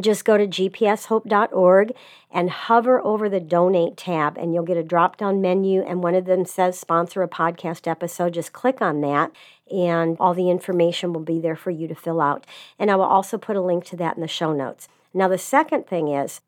Just 0.00 0.24
go 0.24 0.36
to 0.36 0.44
gpshope.org 0.44 1.92
and 2.32 2.50
hover 2.50 3.00
over 3.06 3.28
the 3.28 3.38
donate 3.38 3.96
tab 3.96 4.36
and 4.36 4.52
you'll 4.52 4.64
get 4.64 4.76
a 4.76 4.82
drop 4.82 5.16
down 5.16 5.40
menu 5.40 5.82
and 5.82 6.02
one 6.02 6.16
of 6.16 6.24
them 6.24 6.44
says 6.44 6.76
sponsor 6.76 7.22
a 7.22 7.28
podcast 7.28 7.86
episode. 7.86 8.34
Just 8.34 8.52
click 8.52 8.82
on 8.82 9.02
that 9.02 9.30
and 9.70 10.16
all 10.18 10.34
the 10.34 10.50
information 10.50 11.12
will 11.12 11.20
be 11.20 11.38
there 11.38 11.54
for 11.54 11.70
you 11.70 11.86
to 11.86 11.94
fill 11.94 12.20
out. 12.20 12.44
And 12.76 12.90
i 12.90 12.96
will 12.96 13.04
also 13.04 13.38
put 13.38 13.54
a 13.54 13.60
link 13.60 13.84
to 13.84 13.96
that 13.98 14.16
in 14.16 14.20
the 14.20 14.26
show 14.26 14.52
notes. 14.52 14.88
Now 15.14 15.28
the 15.28 15.38
second 15.38 15.86
thing 15.86 16.08
is 16.08 16.40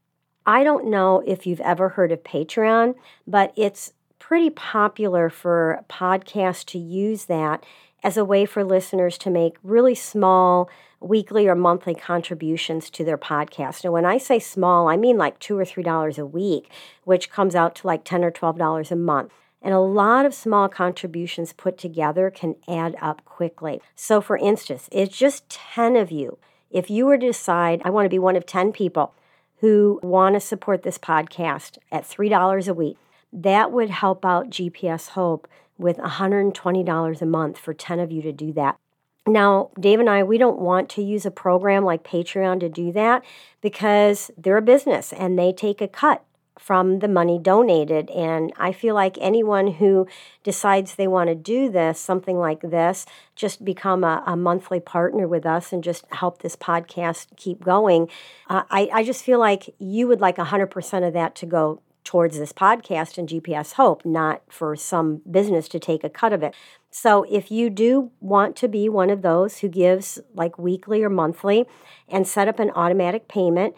i 0.45 0.65
don't 0.65 0.91
know 0.91 1.23
if 1.25 1.47
you've 1.47 1.61
ever 1.61 1.91
heard 1.91 2.11
of 2.11 2.25
patreon 2.25 2.97
but 3.29 3.53
it's 3.55 3.93
pretty 4.19 4.51
popular 4.51 5.29
for 5.29 5.85
podcasts 5.89 6.65
to 6.65 6.79
use 6.79 7.25
that 7.27 7.65
as 8.03 8.17
a 8.17 8.25
way 8.25 8.45
for 8.45 8.65
listeners 8.65 9.17
to 9.19 9.31
make 9.31 9.57
really 9.63 9.95
small 9.95 10.69
weekly 11.01 11.49
or 11.49 11.55
monthly 11.55 11.95
contributions 11.95 12.91
to 12.91 13.05
their 13.05 13.19
podcast. 13.19 13.85
Now, 13.85 13.93
when 13.93 14.05
I 14.05 14.19
say 14.19 14.39
small, 14.39 14.89
I 14.89 14.97
mean 14.97 15.19
like 15.19 15.39
two 15.39 15.59
or 15.59 15.65
three 15.65 15.83
dollars 15.83 16.19
a 16.19 16.27
week, 16.27 16.71
which 17.05 17.31
comes 17.31 17.55
out 17.55 17.75
to 17.77 17.87
like 17.87 18.05
10 18.05 18.25
or 18.25 18.31
12 18.31 18.59
dollars 18.59 18.91
a 18.91 18.97
month. 18.97 19.33
And 19.61 19.73
a 19.73 19.81
lot 19.81 20.27
of 20.27 20.35
small 20.35 20.69
contributions 20.69 21.53
put 21.53 21.79
together 21.79 22.31
can 22.31 22.57
add 22.69 22.97
up 23.01 23.25
quickly. 23.25 23.81
So, 23.95 24.21
for 24.21 24.37
instance, 24.37 24.89
it's 24.91 25.17
just 25.17 25.49
10 25.49 25.95
of 25.97 26.11
you. 26.11 26.39
If 26.71 26.91
you 26.91 27.07
were 27.07 27.19
to 27.19 27.27
decide, 27.27 27.81
I 27.85 27.91
want 27.91 28.07
to 28.07 28.11
be 28.11 28.19
one 28.19 28.35
of 28.35 28.45
10 28.45 28.73
people 28.73 29.15
who 29.61 30.01
want 30.03 30.35
to 30.35 30.41
support 30.41 30.83
this 30.83 30.99
podcast 30.99 31.79
at 31.93 32.03
$3 32.03 32.69
a 32.69 32.75
week, 32.75 32.97
that 33.33 33.73
would 33.73 33.91
help 33.91 34.25
out 34.25 34.51
GPS 34.51 35.11
Hope 35.11 35.49
with 35.79 35.97
$120 35.99 37.23
a 37.23 37.27
month 37.27 37.59
for 37.59 37.75
10 37.75 38.01
of 38.01 38.13
you 38.13 38.23
to 38.23 38.33
do 38.33 38.53
that. 38.53 38.79
Now, 39.27 39.71
Dave 39.79 40.01
and 40.01 40.11
I, 40.11 40.23
we 40.25 40.37
don't 40.37 40.59
want 40.59 40.89
to 40.91 41.03
use 41.03 41.25
a 41.25 41.31
program 41.31 41.85
like 41.85 42.03
Patreon 42.03 42.61
to 42.61 42.69
do 42.69 42.91
that 42.93 43.25
because 43.61 44.31
they're 44.37 44.57
a 44.57 44.63
business 44.63 45.13
and 45.13 45.39
they 45.39 45.53
take 45.53 45.81
a 45.81 45.89
cut 45.89 46.25
from 46.59 46.99
the 46.99 47.09
money 47.09 47.39
donated. 47.39 48.11
And 48.11 48.53
I 48.57 48.73
feel 48.73 48.95
like 48.95 49.17
anyone 49.21 49.75
who 49.75 50.07
decides 50.43 50.95
they 50.95 51.09
want 51.09 51.29
to 51.29 51.35
do 51.35 51.71
this, 51.71 51.99
something 51.99 52.37
like 52.37 52.61
this, 52.61 53.07
just 53.35 53.65
become 53.65 54.05
a, 54.05 54.23
a 54.27 54.37
monthly 54.37 54.81
partner 54.81 55.27
with 55.27 55.47
us 55.47 55.73
and 55.73 55.83
just 55.83 56.05
help 56.11 56.43
this 56.43 56.57
podcast 56.57 57.29
keep 57.37 57.65
going. 57.65 58.09
Uh, 58.49 58.63
I, 58.71 58.91
I 58.93 59.05
just 59.05 59.25
feel 59.25 59.39
like 59.39 59.75
you 59.79 60.07
would 60.09 60.21
like 60.21 60.37
100% 60.37 61.07
of 61.07 61.13
that 61.15 61.35
to 61.37 61.47
go 61.47 61.81
towards 62.05 62.39
this 62.39 62.53
podcast 62.53 63.19
and 63.19 63.29
GPS 63.29 63.75
Hope, 63.75 64.05
not 64.05 64.43
for 64.49 64.77
some 64.77 65.23
business 65.31 65.69
to 65.69 65.79
take 65.79 66.05
a 66.05 66.11
cut 66.11 66.33
of 66.33 66.43
it. 66.43 66.55
So 66.91 67.25
if 67.31 67.51
you 67.51 67.71
do 67.71 68.11
want 68.21 68.57
to 68.57 68.69
be 68.69 68.89
one 68.89 69.11
of 69.11 69.23
those 69.23 69.59
who 69.59 69.69
gives 69.69 70.19
like 70.35 70.59
weekly 70.59 71.03
or 71.03 71.09
monthly 71.09 71.67
and 72.09 72.27
set 72.27 72.49
up 72.49 72.59
an 72.59 72.71
automatic 72.75 73.29
payment, 73.29 73.75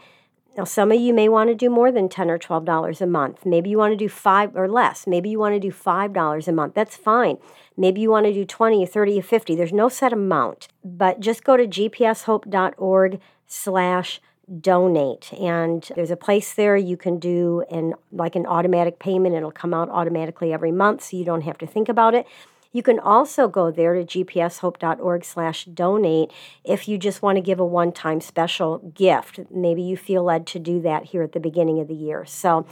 now 0.56 0.64
some 0.64 0.92
of 0.92 1.00
you 1.00 1.12
may 1.12 1.28
want 1.28 1.48
to 1.48 1.54
do 1.54 1.68
more 1.68 1.90
than 1.90 2.08
10 2.08 2.30
or 2.30 2.38
12 2.38 2.64
dollars 2.64 3.00
a 3.00 3.06
month. 3.06 3.44
Maybe 3.44 3.70
you 3.70 3.78
want 3.78 3.92
to 3.92 3.96
do 3.96 4.08
5 4.08 4.56
or 4.56 4.68
less. 4.68 5.06
Maybe 5.06 5.28
you 5.28 5.38
want 5.38 5.54
to 5.54 5.60
do 5.60 5.70
5 5.70 6.12
dollars 6.12 6.48
a 6.48 6.52
month. 6.52 6.74
That's 6.74 6.96
fine. 6.96 7.38
Maybe 7.76 8.00
you 8.00 8.10
want 8.10 8.26
to 8.26 8.32
do 8.32 8.44
20 8.44 8.82
or 8.82 8.86
30 8.86 9.18
or 9.18 9.22
50. 9.22 9.56
There's 9.56 9.72
no 9.72 9.88
set 9.88 10.12
amount. 10.12 10.68
But 10.84 11.20
just 11.20 11.44
go 11.44 11.56
to 11.56 11.66
gpshope.org 11.66 13.20
slash 13.46 14.20
donate 14.60 15.32
and 15.34 15.90
there's 15.94 16.10
a 16.10 16.16
place 16.16 16.54
there 16.54 16.76
you 16.76 16.96
can 16.96 17.18
do 17.18 17.64
an 17.70 17.94
like 18.12 18.36
an 18.36 18.46
automatic 18.46 18.98
payment. 18.98 19.34
It'll 19.34 19.50
come 19.50 19.74
out 19.74 19.88
automatically 19.88 20.52
every 20.52 20.72
month 20.72 21.04
so 21.04 21.16
you 21.16 21.24
don't 21.24 21.42
have 21.42 21.58
to 21.58 21.66
think 21.66 21.88
about 21.88 22.14
it. 22.14 22.26
You 22.72 22.82
can 22.82 22.98
also 22.98 23.46
go 23.46 23.70
there 23.70 23.94
to 23.94 24.04
gpshope.org 24.04 25.24
slash 25.24 25.64
donate 25.66 26.32
if 26.64 26.88
you 26.88 26.98
just 26.98 27.22
want 27.22 27.36
to 27.36 27.42
give 27.42 27.60
a 27.60 27.64
one-time 27.64 28.20
special 28.20 28.78
gift. 28.78 29.38
Maybe 29.48 29.82
you 29.82 29.96
feel 29.96 30.24
led 30.24 30.44
to 30.48 30.58
do 30.58 30.80
that 30.82 31.04
here 31.04 31.22
at 31.22 31.32
the 31.32 31.40
beginning 31.40 31.78
of 31.78 31.86
the 31.86 31.94
year. 31.94 32.24
So 32.26 32.66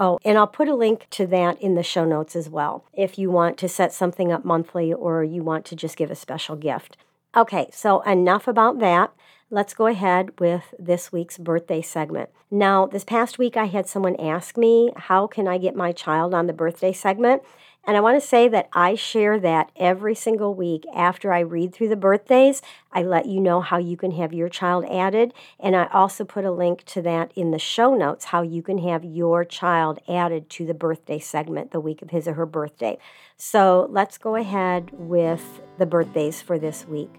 Oh, 0.00 0.18
and 0.24 0.38
I'll 0.38 0.46
put 0.46 0.68
a 0.68 0.74
link 0.74 1.06
to 1.10 1.26
that 1.26 1.60
in 1.60 1.74
the 1.74 1.82
show 1.82 2.06
notes 2.06 2.34
as 2.34 2.48
well 2.48 2.86
if 2.94 3.18
you 3.18 3.30
want 3.30 3.58
to 3.58 3.68
set 3.68 3.92
something 3.92 4.32
up 4.32 4.46
monthly 4.46 4.94
or 4.94 5.22
you 5.22 5.42
want 5.42 5.66
to 5.66 5.76
just 5.76 5.98
give 5.98 6.10
a 6.10 6.14
special 6.14 6.56
gift. 6.56 6.96
Okay, 7.36 7.68
so 7.70 8.00
enough 8.00 8.48
about 8.48 8.78
that 8.78 9.12
let's 9.50 9.74
go 9.74 9.86
ahead 9.86 10.38
with 10.38 10.74
this 10.78 11.10
week's 11.10 11.36
birthday 11.36 11.82
segment. 11.82 12.30
Now, 12.52 12.86
this 12.86 13.04
past 13.04 13.38
week, 13.38 13.56
I 13.56 13.64
had 13.64 13.88
someone 13.88 14.16
ask 14.16 14.56
me, 14.56 14.92
How 14.96 15.26
can 15.26 15.48
I 15.48 15.58
get 15.58 15.74
my 15.74 15.92
child 15.92 16.34
on 16.34 16.46
the 16.46 16.52
birthday 16.52 16.92
segment? 16.92 17.42
And 17.84 17.96
I 17.96 18.00
want 18.00 18.20
to 18.20 18.26
say 18.26 18.46
that 18.46 18.68
I 18.74 18.94
share 18.94 19.40
that 19.40 19.72
every 19.74 20.14
single 20.14 20.54
week 20.54 20.84
after 20.94 21.32
I 21.32 21.40
read 21.40 21.74
through 21.74 21.88
the 21.88 21.96
birthdays. 21.96 22.60
I 22.92 23.02
let 23.02 23.24
you 23.24 23.40
know 23.40 23.62
how 23.62 23.78
you 23.78 23.96
can 23.96 24.10
have 24.12 24.34
your 24.34 24.50
child 24.50 24.84
added. 24.84 25.32
And 25.58 25.74
I 25.74 25.86
also 25.86 26.24
put 26.24 26.44
a 26.44 26.52
link 26.52 26.84
to 26.84 27.02
that 27.02 27.32
in 27.34 27.52
the 27.52 27.58
show 27.58 27.94
notes 27.94 28.26
how 28.26 28.42
you 28.42 28.62
can 28.62 28.78
have 28.78 29.02
your 29.02 29.46
child 29.46 29.98
added 30.06 30.50
to 30.50 30.66
the 30.66 30.74
birthday 30.74 31.18
segment 31.18 31.70
the 31.70 31.80
week 31.80 32.02
of 32.02 32.10
his 32.10 32.28
or 32.28 32.34
her 32.34 32.46
birthday. 32.46 32.98
So 33.38 33.86
let's 33.90 34.18
go 34.18 34.36
ahead 34.36 34.90
with 34.92 35.62
the 35.78 35.86
birthdays 35.86 36.42
for 36.42 36.58
this 36.58 36.86
week. 36.86 37.14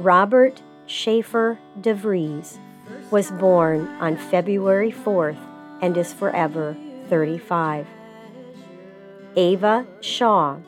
Robert 0.00 0.60
Schafer 0.92 1.56
DeVries 1.80 2.58
was 3.10 3.30
born 3.30 3.88
on 3.98 4.14
February 4.14 4.92
4th 4.92 5.38
and 5.80 5.96
is 5.96 6.12
forever 6.12 6.76
35. 7.08 7.86
Ava 9.34 9.86
Shaw 10.02 10.58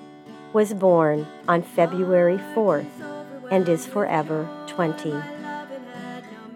was 0.55 0.73
born 0.73 1.27
on 1.47 1.61
February 1.61 2.39
4th 2.55 2.89
and 3.51 3.69
is 3.69 3.85
forever 3.87 4.49
20. 4.67 5.13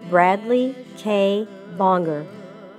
Bradley 0.09 0.75
K. 0.97 1.47
Bongar 1.77 2.25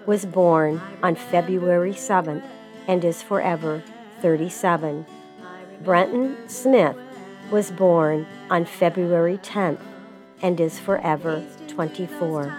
was 0.06 0.26
born 0.26 0.80
on 1.04 1.14
February 1.14 1.92
7th 1.92 2.42
and 2.88 3.04
is 3.04 3.22
forever 3.22 3.84
37. 4.22 5.06
Brenton 5.84 6.36
Smith 6.48 6.96
was 7.52 7.70
born 7.70 8.26
on 8.50 8.64
February 8.64 9.38
10th 9.38 9.78
and 10.42 10.60
is 10.60 10.78
forever 10.78 11.44
24. 11.68 12.54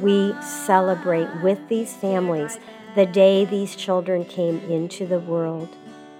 We 0.00 0.34
celebrate 0.42 1.28
with 1.42 1.68
these 1.68 1.94
families 1.94 2.58
the 2.94 3.06
day 3.06 3.44
these 3.44 3.76
children 3.76 4.24
came 4.24 4.58
into 4.70 5.06
the 5.06 5.18
world. 5.18 5.68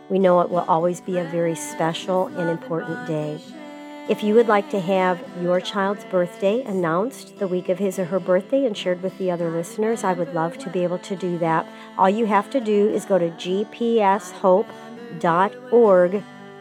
We 0.09 0.19
know 0.19 0.41
it 0.41 0.51
will 0.51 0.65
always 0.69 1.01
be 1.01 1.19
a 1.19 1.25
very 1.25 1.55
special 1.55 2.27
and 2.29 2.49
important 2.49 3.07
day. 3.07 3.41
If 4.09 4.23
you 4.23 4.35
would 4.35 4.49
like 4.49 4.71
to 4.71 4.81
have 4.81 5.23
your 5.43 5.61
child's 5.61 6.05
birthday 6.05 6.63
announced 6.63 7.39
the 7.39 7.47
week 7.47 7.69
of 7.69 7.79
his 7.79 7.99
or 7.99 8.07
her 8.07 8.19
birthday 8.19 8.65
and 8.65 8.75
shared 8.75 9.03
with 9.03 9.19
the 9.19 9.31
other 9.31 9.51
listeners, 9.51 10.03
I 10.03 10.15
would 10.15 10.33
love 10.33 10.57
to 10.59 10.71
be 10.71 10.83
able 10.83 10.99
to 11.01 11.15
do 11.15 11.37
that. 11.39 11.67
All 11.99 12.09
you 12.09 12.25
have 12.25 12.49
to 12.51 12.61
do 12.61 12.89
is 12.89 13.05
go 13.05 13.19
to 13.19 13.29
gpshope.org 13.29 14.65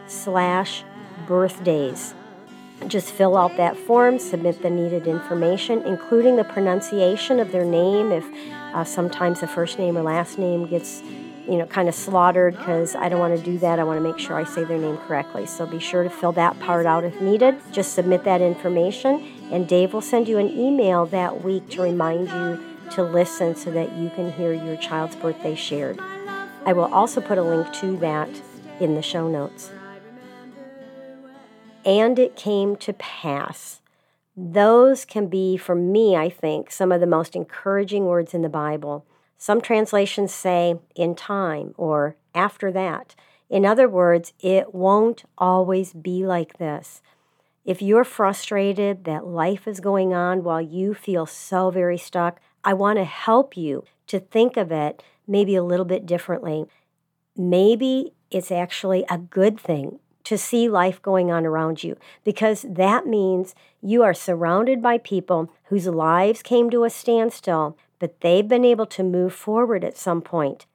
slash 0.06 0.84
birthdays. 1.26 2.12
Just 2.86 3.10
fill 3.10 3.36
out 3.36 3.56
that 3.56 3.76
form, 3.76 4.18
submit 4.18 4.62
the 4.62 4.70
needed 4.70 5.06
information, 5.06 5.82
including 5.82 6.36
the 6.36 6.44
pronunciation 6.44 7.40
of 7.40 7.52
their 7.52 7.64
name. 7.64 8.12
If 8.12 8.24
uh, 8.74 8.84
sometimes 8.84 9.40
the 9.40 9.48
first 9.48 9.78
name 9.78 9.98
or 9.98 10.02
last 10.02 10.38
name 10.38 10.66
gets, 10.66 11.02
you 11.02 11.56
know, 11.58 11.66
kind 11.66 11.88
of 11.88 11.94
slaughtered 11.94 12.56
because 12.56 12.94
I 12.94 13.08
don't 13.08 13.18
want 13.18 13.36
to 13.36 13.44
do 13.44 13.58
that. 13.58 13.78
I 13.78 13.84
want 13.84 13.98
to 13.98 14.08
make 14.08 14.18
sure 14.18 14.36
I 14.36 14.44
say 14.44 14.64
their 14.64 14.78
name 14.78 14.96
correctly. 14.98 15.44
So 15.44 15.66
be 15.66 15.80
sure 15.80 16.02
to 16.04 16.10
fill 16.10 16.32
that 16.32 16.58
part 16.60 16.86
out 16.86 17.04
if 17.04 17.20
needed. 17.20 17.60
Just 17.72 17.94
submit 17.94 18.24
that 18.24 18.40
information, 18.40 19.26
and 19.50 19.68
Dave 19.68 19.92
will 19.92 20.00
send 20.00 20.28
you 20.28 20.38
an 20.38 20.48
email 20.48 21.04
that 21.06 21.42
week 21.42 21.68
to 21.70 21.82
remind 21.82 22.28
you 22.28 22.64
to 22.92 23.02
listen 23.02 23.54
so 23.54 23.70
that 23.72 23.92
you 23.96 24.08
can 24.10 24.32
hear 24.32 24.52
your 24.52 24.76
child's 24.76 25.16
birthday 25.16 25.54
shared. 25.54 26.00
I 26.64 26.72
will 26.72 26.92
also 26.94 27.20
put 27.20 27.38
a 27.38 27.42
link 27.42 27.72
to 27.74 27.96
that 27.98 28.30
in 28.80 28.94
the 28.94 29.02
show 29.02 29.28
notes. 29.28 29.72
And 31.88 32.18
it 32.18 32.36
came 32.36 32.76
to 32.76 32.92
pass. 32.92 33.80
Those 34.36 35.06
can 35.06 35.26
be, 35.28 35.56
for 35.56 35.74
me, 35.74 36.16
I 36.16 36.28
think, 36.28 36.70
some 36.70 36.92
of 36.92 37.00
the 37.00 37.06
most 37.06 37.34
encouraging 37.34 38.04
words 38.04 38.34
in 38.34 38.42
the 38.42 38.50
Bible. 38.50 39.06
Some 39.38 39.62
translations 39.62 40.34
say 40.34 40.78
in 40.94 41.14
time 41.14 41.74
or 41.78 42.16
after 42.34 42.70
that. 42.72 43.14
In 43.48 43.64
other 43.64 43.88
words, 43.88 44.34
it 44.38 44.74
won't 44.74 45.24
always 45.38 45.94
be 45.94 46.26
like 46.26 46.58
this. 46.58 47.00
If 47.64 47.80
you're 47.80 48.04
frustrated 48.04 49.04
that 49.04 49.26
life 49.26 49.66
is 49.66 49.80
going 49.80 50.12
on 50.12 50.44
while 50.44 50.60
you 50.60 50.92
feel 50.92 51.24
so 51.24 51.70
very 51.70 51.96
stuck, 51.96 52.38
I 52.62 52.74
want 52.74 52.98
to 52.98 53.04
help 53.04 53.56
you 53.56 53.84
to 54.08 54.20
think 54.20 54.58
of 54.58 54.70
it 54.70 55.02
maybe 55.26 55.56
a 55.56 55.64
little 55.64 55.86
bit 55.86 56.04
differently. 56.04 56.66
Maybe 57.34 58.12
it's 58.30 58.52
actually 58.52 59.06
a 59.08 59.16
good 59.16 59.58
thing 59.58 60.00
to 60.28 60.36
see 60.36 60.68
life 60.68 61.00
going 61.00 61.30
on 61.30 61.46
around 61.46 61.82
you 61.82 61.96
because 62.22 62.66
that 62.68 63.06
means 63.06 63.54
you 63.80 64.02
are 64.02 64.12
surrounded 64.12 64.82
by 64.82 64.98
people 64.98 65.50
whose 65.64 65.86
lives 65.86 66.42
came 66.42 66.68
to 66.68 66.84
a 66.84 66.90
standstill, 66.90 67.78
but 67.98 68.20
they've 68.20 68.46
been 68.46 68.64
able 68.64 68.84
to 68.84 69.02
move 69.02 69.32
forward 69.32 69.82
at 69.84 69.96
some 69.96 70.20
point. 70.20 70.66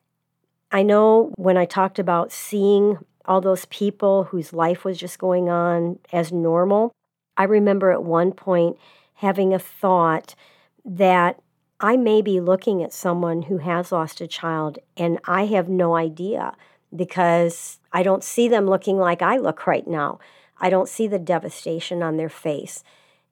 I 0.72 0.82
know 0.82 1.32
when 1.36 1.56
I 1.56 1.66
talked 1.66 2.00
about 2.00 2.32
seeing 2.32 2.98
all 3.26 3.42
those 3.42 3.66
people 3.66 4.24
whose 4.26 4.54
life 4.54 4.84
was 4.84 4.98
just 4.98 5.20
going 5.20 5.50
on 5.50 6.00
as 6.12 6.32
normal, 6.32 6.92
I 7.38 7.44
remember 7.44 7.92
at 7.92 8.04
one 8.04 8.32
point 8.32 8.78
having 9.16 9.54
a 9.54 9.60
thought 9.60 10.34
that 10.84 11.40
I 11.80 11.96
may 11.96 12.24
be 12.24 12.40
looking 12.40 12.82
at 12.82 12.92
someone 12.92 13.44
who 13.44 13.60
has 13.60 13.92
lost 13.92 14.20
a 14.20 14.28
child 14.28 14.80
and 14.98 15.20
I 15.26 15.46
have 15.46 15.70
no 15.70 15.96
idea 15.96 16.56
because 16.96 17.80
I 17.94 18.04
don't 18.04 18.24
see 18.24 18.48
them 18.48 18.66
looking 18.66 18.98
like 18.98 19.22
I 19.22 19.38
look 19.38 19.68
right 19.68 19.88
now. 19.88 20.20
I 20.60 20.70
don't 20.70 20.90
see 20.90 21.08
the 21.08 21.20
devastation 21.20 22.02
on 22.02 22.18
their 22.18 22.30
face. 22.30 22.84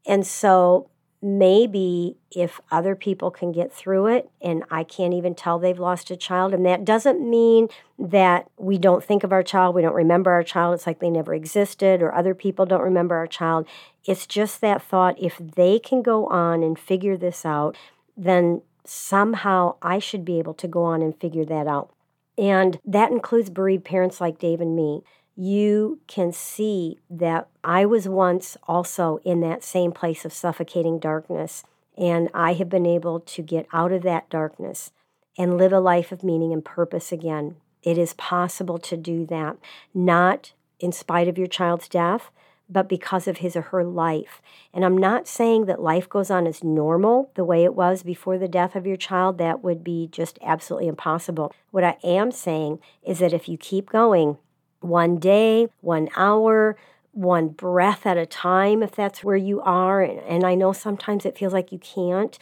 And 0.06 0.26
so 0.26 0.90
maybe 1.24 2.18
if 2.32 2.60
other 2.72 2.96
people 2.96 3.30
can 3.30 3.52
get 3.52 3.72
through 3.72 4.08
it 4.08 4.30
and 4.42 4.64
I 4.72 4.84
can't 4.84 5.14
even 5.14 5.36
tell 5.36 5.60
they've 5.60 5.78
lost 5.78 6.10
a 6.10 6.16
child, 6.16 6.54
and 6.54 6.66
that 6.66 6.84
doesn't 6.84 7.22
mean 7.22 7.68
that 8.00 8.50
we 8.58 8.80
don't 8.80 9.04
think 9.04 9.24
of 9.24 9.32
our 9.32 9.44
child, 9.44 9.76
we 9.76 9.84
don't 9.84 9.94
remember 9.94 10.32
our 10.32 10.44
child, 10.44 10.74
it's 10.74 10.88
like 10.88 11.00
they 11.00 11.12
never 11.12 11.36
existed, 11.36 12.02
or 12.02 12.14
other 12.14 12.34
people 12.34 12.66
don't 12.66 12.82
remember 12.82 13.16
our 13.16 13.28
child. 13.28 13.68
It's 14.04 14.26
just 14.26 14.62
that 14.62 14.82
thought 14.82 15.22
if 15.22 15.38
they 15.38 15.78
can 15.78 16.02
go 16.02 16.26
on 16.28 16.64
and 16.64 16.78
figure 16.78 17.18
this 17.18 17.46
out, 17.46 17.78
then 18.18 18.64
somehow 18.84 19.76
I 19.82 20.00
should 20.00 20.26
be 20.26 20.40
able 20.40 20.56
to 20.56 20.68
go 20.68 20.84
on 20.84 21.04
and 21.04 21.16
figure 21.16 21.46
that 21.46 21.68
out. 21.68 21.92
And 22.38 22.80
that 22.86 23.12
includes 23.12 23.50
bereaved 23.50 23.86
parents 23.86 24.22
like 24.22 24.40
Dave 24.40 24.62
and 24.62 24.76
me. 24.76 25.04
You 25.36 26.00
can 26.08 26.32
see 26.32 27.00
that 27.10 27.48
I 27.64 27.86
was 27.86 28.08
once 28.08 28.58
also 28.68 29.20
in 29.24 29.42
that 29.42 29.64
same 29.64 29.92
place 29.92 30.26
of 30.26 30.34
suffocating 30.34 31.00
darkness. 31.00 31.64
And 31.98 32.30
I 32.34 32.54
have 32.54 32.70
been 32.70 32.86
able 32.86 33.20
to 33.20 33.42
get 33.42 33.68
out 33.74 33.92
of 33.92 34.04
that 34.04 34.30
darkness 34.30 34.92
and 35.38 35.58
live 35.58 35.74
a 35.74 35.80
life 35.80 36.12
of 36.12 36.24
meaning 36.24 36.52
and 36.54 36.64
purpose 36.64 37.12
again. 37.12 37.58
It 37.84 37.98
is 37.98 38.14
possible 38.14 38.78
to 38.80 38.98
do 38.98 39.26
that, 39.28 39.58
not 39.94 40.54
in 40.80 40.92
spite 40.92 41.28
of 41.28 41.38
your 41.38 41.48
child's 41.48 41.88
death, 41.88 42.32
but 42.72 42.88
because 42.88 43.28
of 43.28 43.38
his 43.38 43.56
or 43.56 43.62
her 43.64 43.84
life. 43.84 44.42
And 44.74 44.86
I'm 44.86 44.98
not 44.98 45.28
saying 45.28 45.66
that 45.66 45.82
life 45.82 46.08
goes 46.08 46.32
on 46.32 46.48
as 46.48 46.64
normal 46.64 47.30
the 47.36 47.44
way 47.44 47.64
it 47.64 47.76
was 47.76 48.02
before 48.02 48.38
the 48.38 48.48
death 48.48 48.76
of 48.76 48.88
your 48.88 48.96
child. 48.96 49.38
That 49.38 49.64
would 49.64 49.84
be 49.84 50.08
just 50.12 50.40
absolutely 50.42 50.88
impossible. 50.88 51.54
What 51.72 51.84
I 51.84 51.98
am 52.04 52.32
saying 52.32 52.80
is 53.04 53.20
that 53.20 53.34
if 53.34 53.50
you 53.50 53.58
keep 53.58 53.90
going 53.90 54.38
one 54.80 55.18
day, 55.18 55.68
one 55.82 56.10
hour, 56.16 56.78
one 57.12 57.50
breath 57.50 58.06
at 58.06 58.18
a 58.18 58.26
time, 58.26 58.82
if 58.82 58.96
that's 58.96 59.24
where 59.24 59.36
you 59.36 59.62
are, 59.62 60.02
and 60.02 60.46
I 60.46 60.56
know 60.56 60.72
sometimes 60.72 61.26
it 61.26 61.38
feels 61.38 61.54
like 61.54 61.72
you 61.72 61.78
can't, 61.78 62.40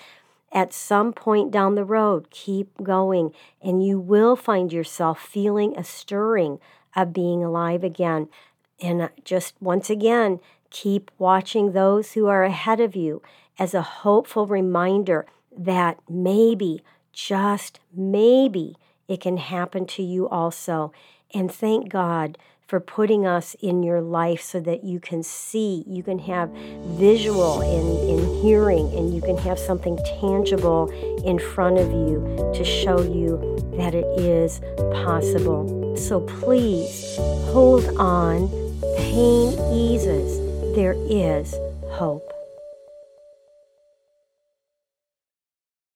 at 0.52 0.74
some 0.74 1.12
point 1.14 1.52
down 1.52 1.76
the 1.76 1.84
road, 1.84 2.30
keep 2.30 2.82
going, 2.82 3.34
and 3.62 3.86
you 3.86 4.00
will 4.00 4.36
find 4.36 4.72
yourself 4.72 5.20
feeling 5.20 5.76
a 5.78 5.84
stirring 5.84 6.60
of 6.96 7.14
being 7.14 7.44
alive 7.44 7.84
again. 7.84 8.30
And 8.82 9.02
uh, 9.02 9.10
just 9.24 9.56
once 9.60 9.90
again, 9.90 10.40
keep 10.70 11.12
watching 11.18 11.72
those 11.72 12.14
who 12.14 12.28
are 12.28 12.44
ahead 12.44 12.80
of 12.80 12.96
you 12.96 13.22
as 13.58 13.74
a 13.74 13.82
hopeful 13.82 14.46
reminder 14.46 15.26
that 15.58 16.00
maybe, 16.10 16.82
just 17.12 17.80
maybe, 17.94 18.76
it 19.08 19.20
can 19.22 19.38
happen 19.38 19.86
to 19.88 20.04
you 20.04 20.30
also. 20.30 20.94
And 21.34 21.52
thank 21.52 21.90
God 21.90 22.38
for 22.70 22.80
putting 22.80 23.26
us 23.26 23.56
in 23.62 23.82
your 23.82 24.00
life 24.00 24.42
so 24.44 24.60
that 24.60 24.84
you 24.84 25.00
can 25.00 25.24
see, 25.24 25.84
you 25.88 26.04
can 26.04 26.20
have 26.20 26.52
visual 27.00 27.62
and, 27.62 28.20
and 28.20 28.44
hearing, 28.44 28.94
and 28.96 29.14
you 29.14 29.22
can 29.22 29.38
have 29.38 29.58
something 29.58 29.98
tangible 30.22 30.88
in 31.26 31.40
front 31.40 31.80
of 31.80 31.92
you 31.92 32.52
to 32.54 32.64
show 32.64 33.02
you 33.02 33.58
that 33.76 33.96
it 33.96 34.06
is 34.20 34.62
possible. 35.04 35.98
So 35.98 36.22
please 36.22 37.18
hold 37.52 37.86
on 37.98 38.69
pain 38.98 39.54
eases, 39.74 40.40
there 40.76 40.96
is 41.10 41.54
hope. 41.92 42.29